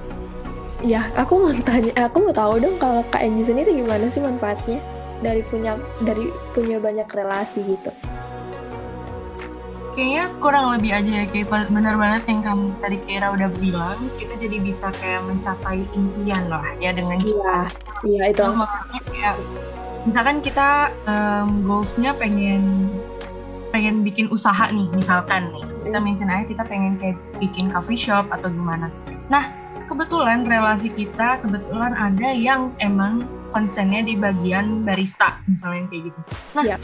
Ya, 0.85 1.09
aku 1.17 1.41
mau 1.41 1.53
tanya, 1.65 1.97
aku 1.97 2.29
mau 2.29 2.35
tahu 2.37 2.61
dong 2.61 2.77
kalau 2.77 3.01
Kak 3.09 3.25
Enji 3.25 3.41
sendiri 3.41 3.73
gimana 3.73 4.05
sih 4.05 4.21
manfaatnya 4.21 4.85
dari 5.25 5.41
punya 5.49 5.81
dari 6.05 6.29
punya 6.53 6.77
banyak 6.77 7.09
relasi 7.09 7.65
gitu. 7.65 7.89
Kayaknya 9.95 10.25
kurang 10.43 10.75
lebih 10.75 10.91
aja 10.91 11.23
ya, 11.23 11.25
kayak 11.31 11.71
bener 11.71 11.95
banget 11.95 12.23
yang 12.27 12.41
kamu 12.43 12.65
tadi 12.83 12.99
Kira 13.07 13.31
udah 13.31 13.49
bilang, 13.63 13.99
kita 14.19 14.35
jadi 14.37 14.57
bisa 14.59 14.91
kayak 14.99 15.23
mencapai 15.23 15.87
impian 15.95 16.51
lah 16.51 16.67
ya 16.83 16.91
dengan 16.91 17.23
Iya, 17.23 17.57
iya 18.03 18.23
itu. 18.35 18.43
So, 18.43 18.67
kayak, 19.07 19.39
misalkan 20.03 20.43
kita 20.43 20.91
um, 21.07 21.63
goalsnya 21.63 22.11
pengen 22.19 22.91
pengen 23.75 24.07
bikin 24.07 24.31
usaha 24.31 24.71
nih 24.71 24.87
misalkan 24.95 25.51
nih 25.51 25.67
kita 25.83 25.99
hmm. 25.99 26.07
mention 26.07 26.31
aja 26.31 26.47
kita 26.47 26.63
pengen 26.63 26.95
kayak 26.95 27.19
bikin 27.43 27.75
coffee 27.75 27.99
shop 27.99 28.31
atau 28.31 28.47
gimana 28.47 28.87
nah 29.27 29.51
kebetulan 29.91 30.47
relasi 30.47 30.95
kita 30.95 31.43
kebetulan 31.43 31.91
ada 31.99 32.31
yang 32.31 32.71
emang 32.79 33.27
konsennya 33.51 34.07
di 34.07 34.15
bagian 34.15 34.87
barista 34.87 35.43
misalnya 35.51 35.91
kayak 35.91 36.15
gitu 36.15 36.21
nah 36.55 36.63
yeah. 36.63 36.79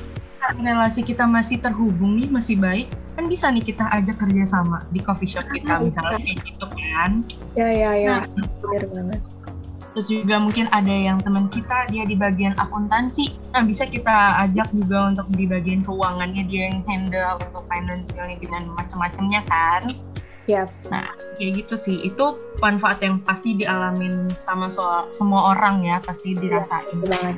relasi 0.59 1.07
kita 1.07 1.29
masih 1.29 1.61
terhubung 1.61 2.17
nih, 2.17 2.27
masih 2.33 2.57
baik, 2.59 2.89
kan 3.15 3.29
bisa 3.29 3.53
nih 3.53 3.61
kita 3.61 3.87
ajak 3.93 4.17
kerjasama 4.19 4.83
di 4.91 4.99
coffee 4.99 5.29
shop 5.29 5.47
kita 5.53 5.79
Ah, 5.79 5.85
misalnya 5.85 6.17
kayak 6.17 6.39
gitu 6.43 6.67
kan. 6.67 7.11
Ya 7.55 7.69
ya 7.71 7.91
ya, 7.95 8.15
Nah, 8.25 8.25
bener 8.65 8.85
banget. 8.89 9.21
Terus 10.01 10.25
juga 10.25 10.41
mungkin 10.41 10.65
ada 10.73 10.89
yang 10.89 11.21
teman 11.21 11.53
kita 11.53 11.85
dia 11.93 12.09
di 12.09 12.17
bagian 12.17 12.57
akuntansi, 12.57 13.37
nah 13.53 13.61
bisa 13.61 13.85
kita 13.85 14.49
ajak 14.49 14.73
juga 14.73 15.13
untuk 15.13 15.29
di 15.37 15.45
bagian 15.45 15.85
keuangannya 15.85 16.49
dia 16.49 16.73
yang 16.73 16.81
handle 16.89 17.37
untuk 17.37 17.69
financialnya 17.69 18.41
dengan 18.41 18.73
macam-macamnya 18.81 19.45
kan. 19.45 19.93
Yap. 20.49 20.73
Nah, 20.89 21.05
kayak 21.37 21.61
gitu 21.61 21.77
sih. 21.77 22.01
Itu 22.01 22.41
manfaat 22.65 23.05
yang 23.05 23.21
pasti 23.29 23.61
dialamin 23.61 24.33
sama 24.41 24.73
so- 24.73 25.13
semua 25.21 25.53
orang 25.53 25.85
ya, 25.85 26.01
pasti 26.01 26.33
dirasain. 26.33 26.97
banget. 27.05 27.37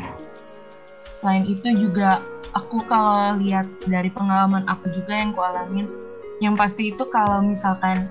Selain 1.18 1.42
itu 1.42 1.66
juga 1.74 2.22
aku 2.54 2.78
kalau 2.86 3.42
lihat 3.42 3.66
dari 3.90 4.06
pengalaman 4.14 4.62
aku 4.70 4.86
juga 4.94 5.18
yang 5.18 5.34
kualamin, 5.34 5.90
yang 6.38 6.54
pasti 6.54 6.94
itu 6.94 7.02
kalau 7.10 7.42
misalkan 7.42 8.06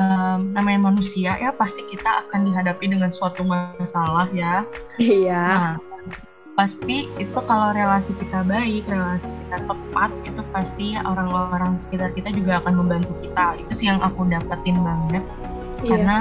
em, 0.00 0.56
namanya 0.56 0.88
manusia 0.88 1.36
ya 1.36 1.52
pasti 1.52 1.84
kita 1.92 2.24
akan 2.26 2.48
dihadapi 2.48 2.88
dengan 2.88 3.12
suatu 3.12 3.44
masalah 3.44 4.32
ya. 4.32 4.64
Iya. 4.96 5.44
Nah, 5.44 5.76
pasti 6.56 7.08
itu 7.20 7.38
kalau 7.44 7.72
relasi 7.76 8.16
kita 8.16 8.44
baik, 8.44 8.88
relasi 8.88 9.28
kita 9.28 9.64
tepat, 9.64 10.10
itu 10.24 10.40
pasti 10.52 10.86
orang-orang 10.96 11.76
sekitar 11.76 12.12
kita 12.16 12.32
juga 12.32 12.64
akan 12.64 12.84
membantu 12.84 13.12
kita. 13.20 13.60
Itu 13.60 13.72
sih 13.76 13.86
yang 13.92 14.00
aku 14.00 14.24
dapetin 14.28 14.80
banget. 14.80 15.24
Iya. 15.84 15.90
Karena 15.96 16.16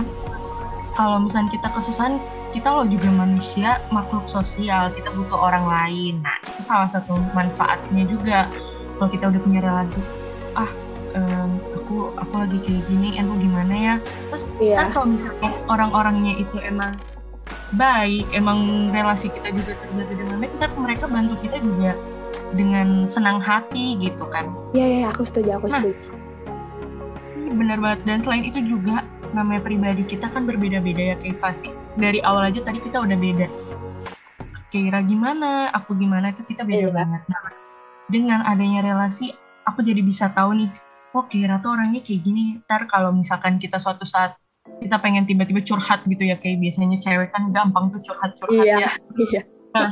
kalau 1.00 1.24
misalnya 1.24 1.52
kita 1.56 1.68
kesusahan, 1.72 2.20
kita 2.52 2.68
loh 2.76 2.88
juga 2.90 3.08
manusia, 3.14 3.80
makhluk 3.94 4.26
sosial, 4.28 4.92
kita 4.92 5.08
butuh 5.16 5.38
orang 5.38 5.64
lain. 5.64 6.14
Nah, 6.20 6.36
itu 6.44 6.60
salah 6.66 6.92
satu 6.92 7.16
manfaatnya 7.32 8.04
juga. 8.04 8.52
Kalau 9.00 9.08
kita 9.08 9.32
udah 9.32 9.40
punya 9.40 9.60
relasi, 9.64 10.00
ah, 10.60 10.68
em, 11.16 11.39
aku 11.90 12.14
aku 12.22 12.34
lagi 12.38 12.58
kayak 12.62 12.86
gini, 12.86 13.18
aku 13.18 13.34
gimana 13.42 13.74
ya? 13.74 13.96
Terus 14.30 14.46
Iya. 14.62 14.76
kan 14.78 14.88
kalau 14.94 15.08
misalnya 15.10 15.50
orang-orangnya 15.66 16.38
itu 16.38 16.62
emang 16.62 16.94
baik, 17.74 18.30
emang 18.30 18.94
relasi 18.94 19.34
kita 19.34 19.50
juga 19.50 19.74
terjaga 19.74 20.14
dengan 20.14 20.38
baik, 20.38 20.54
ntar 20.62 20.70
mereka 20.78 21.10
bantu 21.10 21.34
kita 21.42 21.58
juga 21.58 21.98
dengan 22.54 23.10
senang 23.10 23.42
hati 23.42 23.98
gitu 23.98 24.22
kan. 24.30 24.54
Iya 24.78 24.86
iya 24.86 25.06
aku 25.10 25.26
setuju 25.26 25.58
aku 25.58 25.66
Nah. 25.66 25.82
setuju. 25.82 26.06
Bener 27.58 27.82
banget. 27.82 28.06
Dan 28.06 28.22
selain 28.22 28.46
itu 28.46 28.62
juga 28.62 29.02
namanya 29.34 29.66
pribadi 29.66 30.06
kita 30.06 30.30
kan 30.30 30.46
berbeda-beda 30.46 31.02
ya 31.02 31.16
kayak 31.18 31.42
pasti. 31.42 31.74
Dari 31.98 32.22
awal 32.22 32.54
aja 32.54 32.62
tadi 32.62 32.86
kita 32.86 33.02
udah 33.02 33.18
beda. 33.18 33.50
Kira 34.70 35.02
gimana, 35.02 35.74
aku 35.74 35.98
gimana 35.98 36.30
itu 36.30 36.46
kita 36.46 36.62
beda 36.62 36.94
Iya. 36.94 36.94
banget. 36.94 37.22
Nah, 37.26 37.42
dengan 38.14 38.46
adanya 38.46 38.86
relasi, 38.86 39.34
aku 39.66 39.82
jadi 39.82 40.06
bisa 40.06 40.30
tahu 40.30 40.54
nih, 40.54 40.70
oh 41.14 41.26
Kira 41.26 41.58
tuh 41.60 41.74
orangnya 41.74 42.02
kayak 42.06 42.22
gini. 42.22 42.60
Ntar 42.66 42.86
kalau 42.90 43.10
misalkan 43.14 43.58
kita 43.58 43.82
suatu 43.82 44.06
saat 44.06 44.38
kita 44.80 45.02
pengen 45.02 45.26
tiba-tiba 45.26 45.66
curhat 45.66 46.06
gitu 46.06 46.22
ya 46.30 46.38
kayak 46.38 46.62
biasanya 46.62 47.02
cewek 47.02 47.34
kan 47.34 47.50
gampang 47.50 47.90
tuh 47.90 48.02
curhat-curhat 48.06 48.66
Iya. 48.66 48.78
ya. 48.86 48.90
Iya. 49.18 49.42
Nah, 49.74 49.92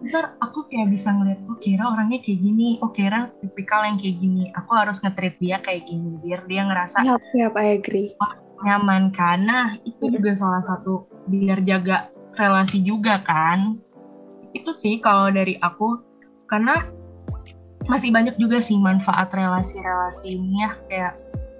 ntar 0.00 0.36
aku 0.40 0.68
kayak 0.68 0.92
bisa 0.92 1.12
ngeliat, 1.12 1.40
oh 1.48 1.56
Kira 1.60 1.84
orangnya 1.88 2.20
kayak 2.20 2.40
gini, 2.40 2.76
oh 2.84 2.92
Kira 2.92 3.32
tipikal 3.40 3.84
yang 3.88 3.96
kayak 3.96 4.16
gini. 4.20 4.48
Aku 4.56 4.72
harus 4.76 5.00
nge-treat 5.00 5.36
dia 5.40 5.56
kayak 5.60 5.88
gini, 5.88 6.20
biar 6.20 6.44
dia 6.48 6.62
ngerasa 6.68 7.04
Yap 7.04 7.20
yap 7.36 7.54
I 7.56 7.80
agree. 7.80 8.12
nyaman 8.60 9.08
kan. 9.16 9.40
Nah, 9.48 9.80
itu 9.88 10.04
Mm-mm. 10.04 10.20
juga 10.20 10.32
salah 10.36 10.60
satu 10.64 11.08
biar 11.32 11.64
jaga 11.64 12.12
relasi 12.36 12.84
juga 12.84 13.24
kan. 13.24 13.80
Itu 14.52 14.72
sih 14.76 15.00
kalau 15.00 15.32
dari 15.32 15.56
aku, 15.60 16.00
karena 16.44 16.84
masih 17.90 18.14
banyak 18.14 18.38
juga 18.38 18.62
sih 18.62 18.78
manfaat 18.78 19.34
relasi-relasi 19.34 20.38
ini 20.38 20.62
ya, 20.62 20.70
kayak 20.86 21.12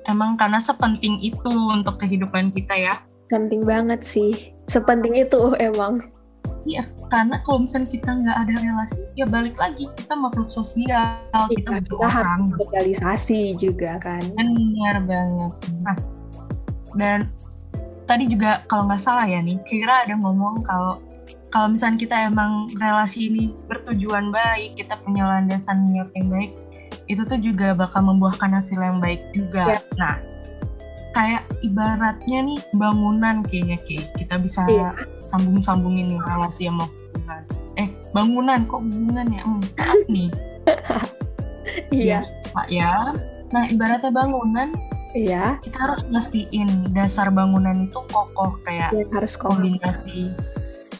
emang 0.06 0.38
karena 0.38 0.62
sepenting 0.62 1.18
itu 1.18 1.50
untuk 1.50 1.98
kehidupan 1.98 2.54
kita 2.54 2.72
ya. 2.72 2.94
Penting 3.26 3.66
banget 3.66 4.06
sih. 4.06 4.54
Sepenting 4.70 5.18
itu 5.18 5.52
emang. 5.68 6.06
Iya, 6.68 6.84
karena 7.08 7.40
kalau 7.42 7.64
misalnya 7.64 7.88
kita 7.88 8.10
nggak 8.20 8.36
ada 8.36 8.54
relasi, 8.60 9.00
ya 9.16 9.24
balik 9.24 9.56
lagi 9.56 9.88
kita 9.96 10.12
makhluk 10.12 10.52
sosial, 10.52 11.16
kita 11.48 11.48
Iya, 11.48 11.80
butuh 11.80 11.98
kita 11.98 12.06
harus 12.06 12.20
orang. 12.20 12.40
sosialisasi 12.60 13.40
juga 13.56 13.96
kan. 13.96 14.20
Benar 14.36 14.96
banget. 15.08 15.52
Nah, 15.80 15.96
dan 17.00 17.18
tadi 18.04 18.28
juga 18.28 18.60
kalau 18.68 18.92
nggak 18.92 19.00
salah 19.00 19.24
ya 19.24 19.40
nih, 19.40 19.56
kira 19.64 20.04
ada 20.04 20.12
ngomong 20.20 20.60
kalau 20.60 21.00
kalau 21.50 21.74
misalnya 21.74 21.98
kita 21.98 22.16
emang 22.30 22.70
relasi 22.78 23.26
ini 23.26 23.50
bertujuan 23.66 24.30
baik, 24.30 24.78
kita 24.78 24.94
punya 25.02 25.26
landasan 25.26 25.90
niat 25.90 26.06
yang 26.14 26.30
baik, 26.30 26.54
itu 27.10 27.22
tuh 27.26 27.38
juga 27.42 27.74
bakal 27.74 28.06
membuahkan 28.06 28.54
hasil 28.54 28.78
yang 28.78 29.02
baik 29.02 29.18
juga. 29.34 29.74
Ya. 29.74 29.78
Nah, 29.98 30.16
kayak 31.10 31.42
ibaratnya 31.66 32.38
nih 32.46 32.58
bangunan 32.78 33.42
kayaknya 33.42 33.78
kayak 33.82 34.06
kita 34.14 34.34
bisa 34.38 34.62
Iya. 34.70 34.94
sambung-sambungin 35.26 36.14
nih 36.14 36.20
relasi 36.22 36.70
sama 36.70 36.86
hubungan. 36.86 37.42
Eh, 37.78 37.88
bangunan 38.14 38.58
kok 38.70 38.82
hubungan 38.86 39.26
ya? 39.30 39.42
Hmm, 39.42 39.62
maaf 39.78 40.00
nih. 40.06 40.30
Iya. 41.90 42.18
Biasa 42.18 42.60
ya. 42.66 43.14
Nah, 43.50 43.62
ibaratnya 43.66 44.10
bangunan 44.10 44.74
Iya. 45.14 45.58
kita 45.62 45.78
harus 45.78 46.02
mastiin 46.10 46.66
dasar 46.94 47.30
bangunan 47.30 47.86
itu 47.86 47.98
kokoh 48.10 48.58
kayak 48.62 48.94
Yang 48.94 49.10
harus 49.14 49.34
kombinasi 49.38 50.30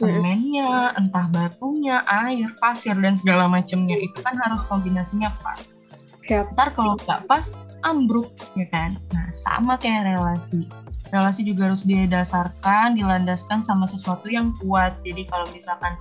semennya, 0.01 0.97
entah 0.97 1.29
batunya, 1.29 2.01
air, 2.09 2.49
pasir 2.57 2.97
dan 2.97 3.13
segala 3.21 3.45
macamnya 3.45 3.93
itu 4.01 4.17
kan 4.25 4.33
harus 4.41 4.65
kombinasinya 4.65 5.29
pas. 5.45 5.77
Yap. 6.25 6.49
Ntar 6.57 6.73
kalau 6.73 6.97
nggak 6.97 7.29
pas 7.29 7.45
ambruk 7.85 8.33
ya 8.57 8.65
kan. 8.73 8.97
Nah 9.13 9.29
sama 9.29 9.77
kayak 9.77 10.15
relasi. 10.15 10.65
Relasi 11.11 11.43
juga 11.43 11.69
harus 11.69 11.83
didasarkan, 11.83 12.95
dilandaskan 12.95 13.61
sama 13.67 13.85
sesuatu 13.85 14.31
yang 14.31 14.55
kuat. 14.63 14.95
Jadi 15.03 15.27
kalau 15.27 15.43
misalkan 15.51 15.99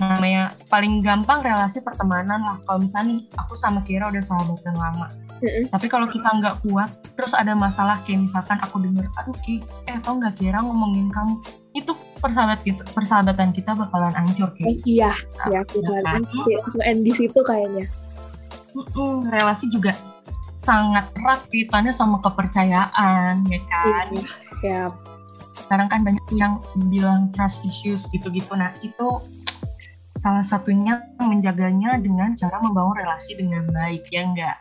namanya 0.00 0.56
paling 0.72 1.04
gampang 1.04 1.44
relasi 1.44 1.84
pertemanan 1.84 2.40
lah. 2.40 2.56
Kalau 2.64 2.80
misalnya 2.80 3.20
nih 3.20 3.20
aku 3.36 3.52
sama 3.52 3.84
Kira 3.84 4.08
udah 4.08 4.24
sahabatan 4.24 4.74
lama. 4.80 5.12
Tapi 5.44 5.86
kalau 5.88 6.04
kita 6.08 6.36
nggak 6.36 6.68
kuat, 6.68 6.92
terus 7.16 7.32
ada 7.32 7.56
masalah 7.56 8.04
kayak 8.04 8.28
misalkan 8.28 8.60
aku 8.60 8.76
denger, 8.76 9.08
aduh 9.16 9.32
Ki, 9.40 9.64
eh 9.88 9.96
tau 10.04 10.20
nggak 10.20 10.36
Kira 10.36 10.60
ngomongin 10.60 11.08
kamu, 11.08 11.40
itu 11.70 11.92
persahabat 12.18 12.60
kita, 12.60 12.82
persahabatan 12.90 13.50
kita 13.50 13.72
bakalan 13.72 14.10
hancur 14.10 14.50
Eh, 14.58 14.66
kayak. 14.66 14.78
iya. 14.84 15.12
Nah, 15.38 15.46
Ya, 15.48 15.60
kita 15.64 15.92
ya 15.92 16.02
kan? 16.02 16.20
langsung 16.26 16.82
end 16.82 17.02
di 17.02 17.12
situ 17.14 17.40
kayaknya. 17.40 17.86
Mm-mm, 18.70 19.26
relasi 19.28 19.66
juga 19.68 19.94
sangat 20.56 21.08
erat 21.16 21.40
kaitannya 21.48 21.90
sama 21.90 22.20
kepercayaan, 22.20 23.46
ya 23.46 23.60
kan? 23.66 24.06
Iya. 24.12 24.26
Yap. 24.60 24.92
Sekarang 25.56 25.88
kan 25.88 26.00
banyak 26.02 26.24
yang 26.34 26.58
bilang 26.88 27.30
trust 27.32 27.62
issues 27.62 28.04
gitu-gitu. 28.10 28.50
Nah 28.52 28.74
itu 28.80 29.22
salah 30.18 30.44
satunya 30.44 31.00
menjaganya 31.16 31.96
dengan 31.96 32.34
cara 32.34 32.60
membangun 32.60 32.92
relasi 32.94 33.38
dengan 33.38 33.64
baik, 33.70 34.04
ya 34.10 34.22
enggak? 34.22 34.56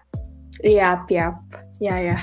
Yap, 0.61 1.09
yap. 1.09 1.35
Ya, 1.79 1.95
ya. 1.97 2.17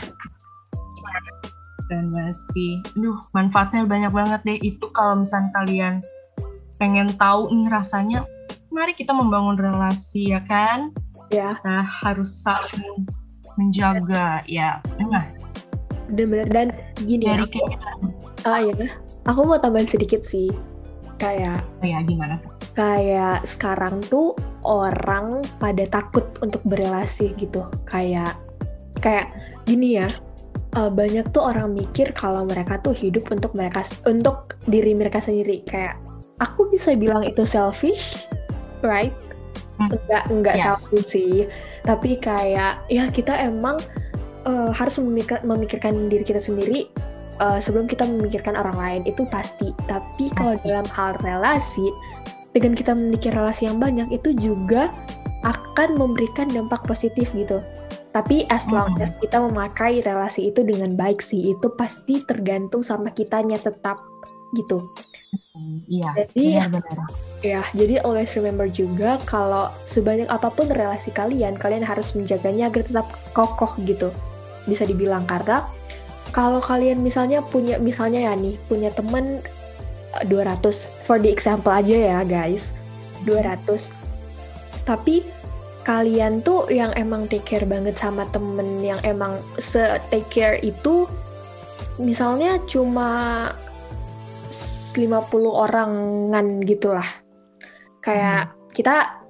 Keren 1.87 2.11
banget 2.11 2.38
sih. 2.51 2.83
Duh, 2.99 3.18
manfaatnya 3.33 3.87
banyak 3.87 4.12
banget 4.12 4.40
deh. 4.42 4.59
Itu 4.62 4.90
kalau 4.90 5.22
misalnya 5.22 5.51
kalian 5.62 5.94
pengen 6.77 7.09
tahu 7.16 7.49
nih 7.55 7.70
rasanya, 7.70 8.27
mari 8.75 8.92
kita 8.92 9.14
membangun 9.14 9.57
relasi 9.57 10.35
ya 10.35 10.42
kan? 10.44 10.90
Ya. 11.31 11.59
Kita 11.59 11.83
harus 11.83 12.31
saling 12.42 13.07
menjaga 13.57 14.42
ya. 14.51 14.83
Nah, 15.01 15.27
Bener-bener. 16.07 16.46
Dan 16.51 16.68
gini 17.03 17.27
ya, 17.27 17.40
dari 17.40 17.46
kayak 17.51 17.79
ah 18.46 18.61
ya. 18.62 18.75
Aku 19.27 19.42
mau 19.42 19.59
tambahin 19.59 19.90
sedikit 19.90 20.22
sih. 20.22 20.51
Kayak 21.18 21.64
oh 21.83 21.87
ya 21.87 21.99
gimana 22.05 22.38
tuh? 22.38 22.57
kayak 22.77 23.49
sekarang 23.49 24.05
tuh 24.05 24.37
orang 24.61 25.40
pada 25.57 25.88
takut 25.88 26.29
untuk 26.44 26.61
berelasi 26.68 27.33
gitu 27.40 27.64
kayak 27.88 28.37
kayak 29.01 29.33
gini 29.64 29.96
ya 29.96 30.12
eh, 30.76 30.90
banyak 30.92 31.32
tuh 31.32 31.42
orang 31.48 31.72
mikir 31.72 32.12
kalau 32.12 32.44
mereka 32.44 32.78
tuh 32.84 32.92
hidup 32.92 33.26
untuk 33.32 33.56
mereka 33.56 33.82
untuk 34.04 34.54
diri 34.68 34.92
mereka 34.92 35.18
sendiri 35.18 35.64
kayak 35.64 35.96
aku 36.38 36.68
bisa 36.68 36.92
bilang 36.94 37.24
itu 37.24 37.42
selfish 37.48 38.28
right 38.84 39.12
Hmm. 39.76 39.92
enggak 39.92 40.24
enggak 40.32 40.56
Yes. 40.56 40.64
selfish 40.88 41.08
sih 41.12 41.36
tapi 41.84 42.16
kayak 42.16 42.80
ya 42.88 43.12
kita 43.12 43.36
emang 43.44 43.76
eh, 44.48 44.70
harus 44.72 44.96
memikir- 44.96 45.44
memikirkan 45.44 46.08
diri 46.08 46.24
kita 46.24 46.40
sendiri 46.40 46.88
eh, 47.36 47.58
sebelum 47.60 47.84
kita 47.84 48.08
memikirkan 48.08 48.56
orang 48.56 48.76
lain 48.80 49.02
itu 49.04 49.28
pasti 49.28 49.76
tapi 49.84 50.32
kalau 50.32 50.56
dalam 50.64 50.88
hal 50.88 51.12
relasi 51.20 51.92
dengan 52.56 52.72
kita 52.72 52.96
memiliki 52.96 53.28
relasi 53.28 53.68
yang 53.68 53.76
banyak 53.76 54.08
itu 54.08 54.32
juga 54.32 54.88
akan 55.44 56.00
memberikan 56.00 56.48
dampak 56.48 56.80
positif 56.88 57.28
gitu. 57.36 57.60
Tapi 58.16 58.48
as 58.48 58.64
long 58.72 58.96
Hmm. 58.96 59.05
as 59.05 59.12
kita 59.20 59.37
memakai 59.44 60.00
relasi 60.00 60.48
itu 60.48 60.64
dengan 60.64 60.96
baik 60.96 61.20
sih, 61.20 61.52
itu 61.52 61.68
pasti 61.76 62.24
tergantung 62.24 62.81
sama 62.81 63.12
kitanya 63.12 63.61
tetap 63.61 64.00
gitu. 64.57 64.88
Iya, 65.85 66.24
Jadi- 66.24 66.57
benar-benar. 66.57 67.09
Ya, 67.44 67.61
jadi 67.76 68.00
always 68.00 68.33
remember 68.33 68.64
juga 68.64 69.20
kalau 69.29 69.68
sebanyak 69.85 70.24
apa 70.33 70.48
pun 70.48 70.72
relasi 70.72 71.12
kalian, 71.12 71.61
kalian 71.61 71.85
harus 71.85 72.16
menjaganya 72.16 72.72
agar 72.72 72.88
tetap 72.88 73.05
kokoh 73.37 73.76
gitu. 73.85 74.09
Bisa 74.64 74.88
dibilang 74.88 75.29
karena 75.29 75.68
kalau 76.33 76.64
kalian 76.64 77.05
misalnya 77.05 77.44
punya 77.44 77.76
misalnya 77.76 78.33
ya 78.33 78.33
nih, 78.33 78.57
punya 78.64 78.88
teman 78.96 79.44
eh, 80.16 80.24
200 80.24 80.88
for 81.05 81.20
the 81.20 81.29
example 81.29 81.68
aja 81.68 82.16
ya, 82.16 82.18
guys. 82.24 82.72
200. 83.29 83.92
Tapi 84.88 85.20
kalian 85.87 86.42
tuh 86.42 86.66
yang 86.66 86.90
emang 86.99 87.31
take 87.31 87.46
care 87.46 87.62
banget 87.62 87.94
sama 87.94 88.27
temen 88.35 88.83
yang 88.83 88.99
emang 89.07 89.38
se 89.62 89.79
take 90.11 90.27
care 90.27 90.59
itu 90.66 91.07
misalnya 92.03 92.59
cuma 92.66 93.55
50 94.99 95.31
orangan 95.46 96.59
gitulah. 96.66 97.07
Kayak 98.03 98.51
kita 98.75 99.22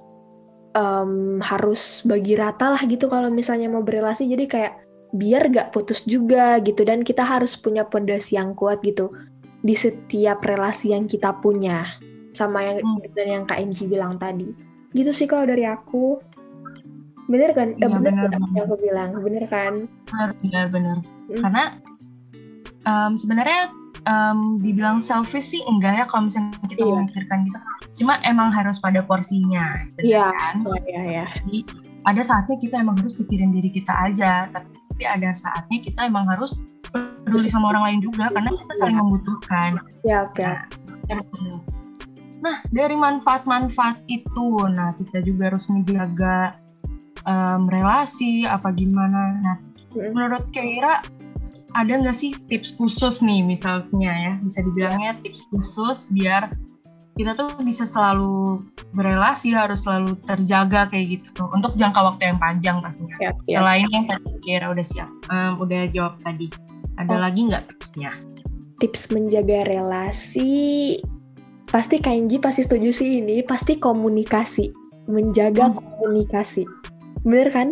em, 0.73 1.37
harus 1.45 2.01
bagi 2.07 2.33
rata 2.33 2.73
lah 2.73 2.81
gitu 2.89 3.05
kalau 3.05 3.29
misalnya 3.29 3.69
mau 3.69 3.85
berrelasi 3.85 4.25
jadi 4.25 4.45
kayak 4.49 4.73
biar 5.13 5.53
gak 5.53 5.69
putus 5.77 6.01
juga 6.09 6.57
gitu. 6.65 6.81
Dan 6.81 7.05
kita 7.05 7.21
harus 7.21 7.53
punya 7.53 7.85
pondasi 7.85 8.33
yang 8.33 8.57
kuat 8.57 8.81
gitu 8.81 9.13
di 9.61 9.77
setiap 9.77 10.41
relasi 10.41 10.97
yang 10.97 11.05
kita 11.05 11.37
punya. 11.37 11.85
Sama 12.33 12.65
yang 12.65 12.81
Hmm. 12.81 13.05
dan 13.13 13.27
yang 13.29 13.43
Kak 13.45 13.61
Enji 13.61 13.85
bilang 13.85 14.17
tadi. 14.17 14.49
Gitu 14.95 15.13
sih 15.13 15.29
kalau 15.29 15.45
dari 15.45 15.67
aku 15.67 16.17
bener 17.27 17.49
kan? 17.51 17.67
Eh, 17.71 17.77
Iya, 17.77 17.87
bener, 17.91 18.11
bener, 18.11 18.25
kan 18.25 18.39
bener. 18.39 18.55
yang 18.55 18.65
aku 18.65 18.75
bilang 18.79 19.09
bener 19.19 19.43
kan? 19.45 19.73
Benar-benar. 20.39 20.97
Hmm. 21.03 21.39
Karena 21.39 21.63
em, 22.83 23.11
sebenarnya 23.13 23.61
em, 24.03 24.39
dibilang 24.57 24.97
selfish 24.99 25.51
sih 25.51 25.61
enggak 25.63 25.93
ya 25.93 26.05
kalau 26.07 26.25
misalnya 26.25 26.55
kita 26.65 26.81
Iya. 26.81 26.93
memikirkan 26.95 27.37
gitu. 27.43 27.59
Cuma 27.97 28.13
emang 28.23 28.49
harus 28.49 28.79
pada 28.79 29.03
porsinya, 29.03 29.75
Iya. 29.99 30.31
kan? 30.31 30.55
Oh, 30.63 30.77
ya 30.87 31.01
ya 31.03 31.25
Jadi 31.43 31.67
ada 32.03 32.21
saatnya 32.23 32.55
kita 32.57 32.79
emang 32.79 32.95
harus 32.95 33.15
pikirin 33.15 33.51
diri 33.51 33.67
kita 33.67 33.91
aja, 33.91 34.47
tapi 34.47 35.03
ada 35.03 35.35
saatnya 35.35 35.83
kita 35.83 36.07
emang 36.07 36.23
harus 36.25 36.55
peduli 36.87 37.51
sama 37.51 37.69
orang 37.69 37.83
lain 37.91 37.99
juga 38.01 38.31
karena 38.31 38.47
kita 38.55 38.73
saling 38.79 38.95
membutuhkan. 38.95 39.71
siap 40.01 40.31
ya 40.39 40.55
Nah, 42.37 42.61
dari 42.69 42.93
manfaat-manfaat 42.93 44.05
itu, 44.07 44.47
nah 44.71 44.93
kita 44.93 45.25
juga 45.25 45.49
harus 45.51 45.65
menjaga 45.67 46.53
em, 47.27 47.61
relasi 47.67 48.43
apa 48.43 48.71
gimana. 48.71 49.35
Nah, 49.43 49.57
Mm. 49.93 50.13
menurut 50.13 50.43
Keira 50.51 51.03
ada 51.73 51.93
nggak 51.93 52.13
sih 52.13 52.31
tips 52.47 52.73
khusus 52.75 53.19
nih 53.19 53.43
misalnya 53.43 54.11
ya, 54.13 54.33
bisa 54.39 54.59
dibilangnya 54.61 55.19
tips 55.19 55.43
khusus 55.49 56.07
biar 56.11 56.47
kita 57.13 57.33
tuh 57.33 57.49
bisa 57.65 57.81
selalu 57.81 58.61
berelasi 58.93 59.49
harus 59.49 59.81
selalu 59.81 60.13
terjaga 60.21 60.85
kayak 60.85 61.17
gitu 61.17 61.25
tuh 61.33 61.47
untuk 61.49 61.73
jangka 61.73 61.97
waktu 61.97 62.29
yang 62.29 62.37
panjang 62.37 62.77
pastinya. 62.77 63.15
siap 63.17 63.35
ya 63.49 63.57
Selain 63.59 63.87
yang 63.89 64.05
tadi 64.05 64.29
Keira 64.45 64.65
udah 64.69 64.85
siap, 64.85 65.09
em, 65.33 65.53
udah 65.57 65.81
jawab 65.89 66.13
tadi, 66.21 66.45
ada 66.95 67.13
Oh. 67.13 67.21
lagi 67.21 67.41
nggak 67.43 67.63
tipsnya? 67.67 68.11
tips 68.77 69.09
menjaga 69.09 69.65
relasi 69.65 71.01
pasti 71.65 71.97
Kenji 71.97 72.37
pasti 72.37 72.61
setuju 72.61 72.93
sih 72.93 73.19
ini 73.19 73.41
pasti 73.41 73.75
komunikasi 73.75 74.69
menjaga 75.09 75.73
Hmm. 75.73 75.81
komunikasi 75.81 76.69
bener 77.23 77.49
kan? 77.49 77.67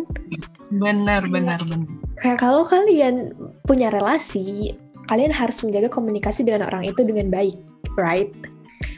Benar, 0.68 1.22
Iya. 1.22 1.30
benar, 1.30 1.60
benar. 1.62 1.88
kayak 2.16 2.40
kalau 2.40 2.64
kalian 2.64 3.36
punya 3.62 3.92
relasi 3.92 4.72
kalian 5.06 5.30
harus 5.30 5.60
menjaga 5.60 5.86
komunikasi 5.86 6.42
dengan 6.42 6.64
orang 6.66 6.82
itu 6.82 7.04
dengan 7.04 7.28
baik 7.28 7.54
right? 7.94 8.32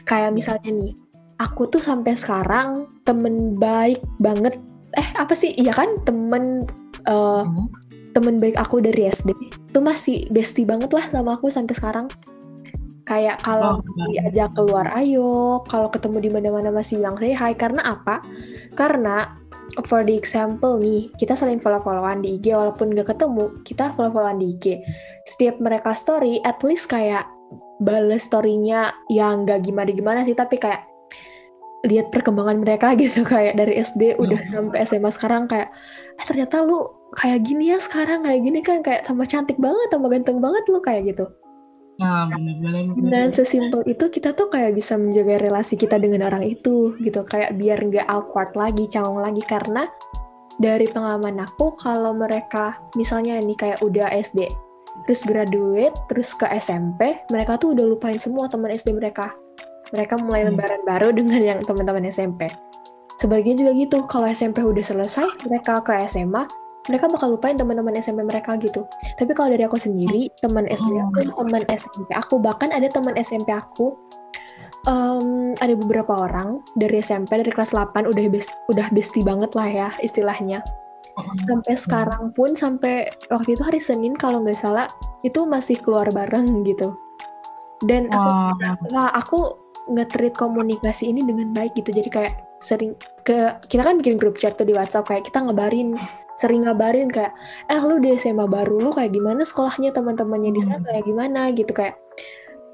Kayak 0.03 0.33
misalnya 0.33 0.71
nih 0.73 0.91
aku 1.37 1.67
tuh 1.67 1.79
sampai 1.79 2.15
sekarang 2.15 2.89
temen 3.03 3.53
baik 3.55 4.01
banget. 4.17 4.57
Eh 4.95 5.07
apa 5.15 5.31
sih? 5.31 5.53
Iya 5.53 5.71
kan? 5.71 5.93
Temen 6.03 6.65
eh, 7.05 7.43
Hmm. 7.45 7.67
temen 8.11 8.41
baik 8.41 8.57
aku 8.57 8.81
dari 8.81 9.05
SD 9.05 9.31
itu 9.69 9.79
masih 9.79 10.25
bestie 10.33 10.65
banget 10.65 10.89
lah 10.89 11.05
sama 11.07 11.37
aku 11.37 11.47
sampai 11.47 11.77
sekarang. 11.77 12.07
Kayak 13.05 13.41
kalau 13.41 13.79
Oh, 13.79 14.05
diajak 14.09 14.53
keluar 14.53 14.85
ayo. 14.93 15.61
Kalau 15.65 15.89
ketemu 15.89 16.17
di 16.19 16.29
mana-mana 16.29 16.69
masih 16.69 16.97
bilang 16.97 17.17
say 17.17 17.31
hi. 17.31 17.53
Karena 17.53 17.81
apa? 17.85 18.21
Karena 18.73 19.33
for 19.85 20.01
the 20.05 20.15
example 20.15 20.77
nih 20.81 21.11
kita 21.17 21.37
saling 21.37 21.61
follow-followan 21.61 22.25
di 22.25 22.37
IG 22.37 22.53
walaupun 22.53 22.93
gak 22.95 23.13
ketemu 23.13 23.51
kita 23.63 23.93
follow-followan 23.93 24.41
di 24.41 24.55
IG 24.57 24.65
setiap 25.29 25.57
mereka 25.61 25.93
story 25.93 26.41
at 26.43 26.59
least 26.65 26.89
kayak 26.89 27.25
bales 27.79 28.27
storynya 28.27 28.91
yang 29.07 29.47
gak 29.47 29.63
gimana-gimana 29.63 30.25
sih 30.27 30.35
tapi 30.35 30.59
kayak 30.59 30.83
lihat 31.87 32.11
perkembangan 32.11 32.59
mereka 32.59 32.91
gitu 33.01 33.23
kayak 33.23 33.55
dari 33.55 33.79
SD 33.79 34.19
udah 34.19 34.39
Hmm. 34.39 34.51
sampai 34.71 34.83
SMA 34.83 35.09
sekarang 35.15 35.47
kayak 35.47 35.71
eh 36.19 36.25
ternyata 36.27 36.59
lu 36.67 36.91
kayak 37.15 37.47
gini 37.47 37.71
ya 37.71 37.79
sekarang 37.79 38.27
kayak 38.27 38.41
gini 38.43 38.59
kan 38.59 38.83
kayak 38.83 39.07
tambah 39.07 39.25
cantik 39.25 39.55
banget 39.57 39.87
tambah 39.89 40.11
ganteng 40.11 40.43
banget 40.43 40.63
lu 40.67 40.83
kayak 40.83 41.15
gitu 41.15 41.25
Nah, 41.99 42.31
dan 43.11 43.35
sesimpel 43.35 43.83
itu 43.83 44.07
kita 44.07 44.31
tuh 44.31 44.47
kayak 44.47 44.71
bisa 44.71 44.95
menjaga 44.95 45.43
relasi 45.43 45.75
kita 45.75 45.99
dengan 45.99 46.31
orang 46.31 46.47
itu 46.47 46.95
gitu. 47.03 47.27
Kayak 47.27 47.59
biar 47.59 47.83
nggak 47.83 48.07
awkward 48.07 48.55
lagi 48.55 48.87
canggung 48.87 49.19
lagi. 49.19 49.43
Karena 49.43 49.83
dari 50.55 50.87
pengalaman 50.87 51.43
aku 51.43 51.75
kalau 51.75 52.15
mereka 52.15 52.79
misalnya 52.95 53.39
nih 53.43 53.55
kayak 53.59 53.79
udah 53.83 54.07
SD 54.11 54.47
terus 55.07 55.23
graduate 55.23 55.95
terus 56.11 56.35
ke 56.35 56.43
SMP 56.59 57.15
mereka 57.31 57.55
tuh 57.55 57.71
udah 57.71 57.87
lupain 57.87 58.19
semua 58.19 58.47
teman 58.47 58.71
SD 58.71 58.95
mereka. 58.95 59.35
Mereka 59.91 60.23
mulai 60.23 60.47
Hmm. 60.47 60.55
lembaran 60.55 60.81
baru 60.87 61.11
dengan 61.19 61.41
yang 61.43 61.59
teman-teman 61.67 62.07
SMP 62.07 62.47
sebaliknya 63.19 63.55
juga 63.59 63.71
gitu 63.75 63.97
kalau 64.07 64.31
SMP 64.31 64.63
udah 64.63 64.79
selesai 64.79 65.27
mereka 65.43 65.83
ke 65.83 65.91
SMA 66.07 66.47
mereka 66.89 67.05
bakal 67.05 67.37
lupain 67.37 67.53
teman-teman 67.53 67.93
SMP 68.01 68.25
mereka 68.25 68.57
gitu. 68.57 68.83
Tapi 69.15 69.31
kalau 69.37 69.53
dari 69.53 69.63
aku 69.63 69.77
sendiri 69.77 70.33
teman 70.41 70.65
SD 70.65 70.89
aku 70.97 71.21
teman 71.37 71.63
SMP 71.69 72.09
aku 72.17 72.35
bahkan 72.41 72.73
ada 72.73 72.89
teman 72.89 73.13
SMP 73.15 73.53
aku 73.53 73.93
em, 74.89 75.53
ada 75.61 75.73
beberapa 75.77 76.25
orang 76.25 76.65
dari 76.73 77.05
SMP 77.05 77.37
dari 77.37 77.53
kelas 77.53 77.77
8 77.77 78.09
udah 78.09 78.23
best, 78.33 78.51
udah 78.73 78.89
bestie 78.89 79.21
banget 79.21 79.53
lah 79.53 79.69
ya 79.69 79.89
istilahnya. 80.01 80.65
Sampai 81.45 81.75
sekarang 81.75 82.31
pun 82.31 82.55
sampai 82.55 83.11
waktu 83.27 83.53
itu 83.53 83.61
hari 83.61 83.81
Senin 83.81 84.15
kalau 84.15 84.41
nggak 84.41 84.55
salah 84.55 84.87
itu 85.21 85.43
masih 85.43 85.77
keluar 85.83 86.07
bareng 86.09 86.63
gitu. 86.63 86.95
Dan 87.83 88.07
aku 88.11 88.31
wah 88.91 89.11
aku 89.15 89.39
nge-treat 89.89 90.35
komunikasi 90.37 91.11
ini 91.11 91.25
dengan 91.25 91.51
baik 91.51 91.75
gitu. 91.75 91.91
Jadi 91.91 92.09
kayak 92.11 92.33
sering 92.63 92.95
ke 93.29 93.37
kita 93.69 93.85
kan 93.85 94.01
bikin 94.01 94.17
grup 94.17 94.41
chat 94.41 94.57
tuh 94.57 94.65
di 94.65 94.73
WhatsApp 94.73 95.05
kayak 95.05 95.29
kita 95.29 95.45
ngabarin 95.45 95.93
sering 96.41 96.65
ngabarin 96.65 97.13
kayak 97.13 97.29
eh 97.69 97.77
lu 97.77 98.01
di 98.01 98.17
SMA 98.17 98.49
baru 98.49 98.81
lu 98.81 98.89
kayak 98.89 99.13
gimana 99.13 99.45
sekolahnya 99.45 99.93
teman-temannya 99.93 100.57
di 100.57 100.61
sana 100.65 100.81
Hmm. 100.81 100.87
kayak 100.89 101.05
gimana? 101.05 101.41
gitu 101.53 101.71
kayak 101.77 101.95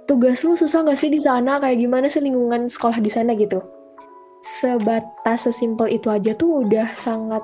tugas 0.08 0.46
lu 0.48 0.56
susah 0.56 0.86
nggak 0.88 0.96
sih 0.96 1.12
di 1.12 1.20
sana? 1.20 1.60
Kayak 1.60 1.84
gimana 1.84 2.06
sih 2.08 2.24
lingkungan 2.24 2.72
sekolah 2.72 3.04
di 3.04 3.12
sana? 3.12 3.36
gitu. 3.36 3.60
Sebatas 4.46 5.50
sesimpel 5.50 5.98
itu 5.98 6.08
aja 6.08 6.38
tuh 6.38 6.64
udah 6.64 6.94
sangat 6.96 7.42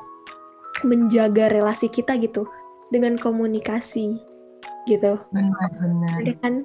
menjaga 0.85 1.49
relasi 1.49 1.89
kita 1.91 2.15
gitu 2.21 2.45
dengan 2.93 3.17
komunikasi 3.17 4.21
gitu. 4.85 5.17
Benar-benar. 5.33 6.21
kan? 6.39 6.63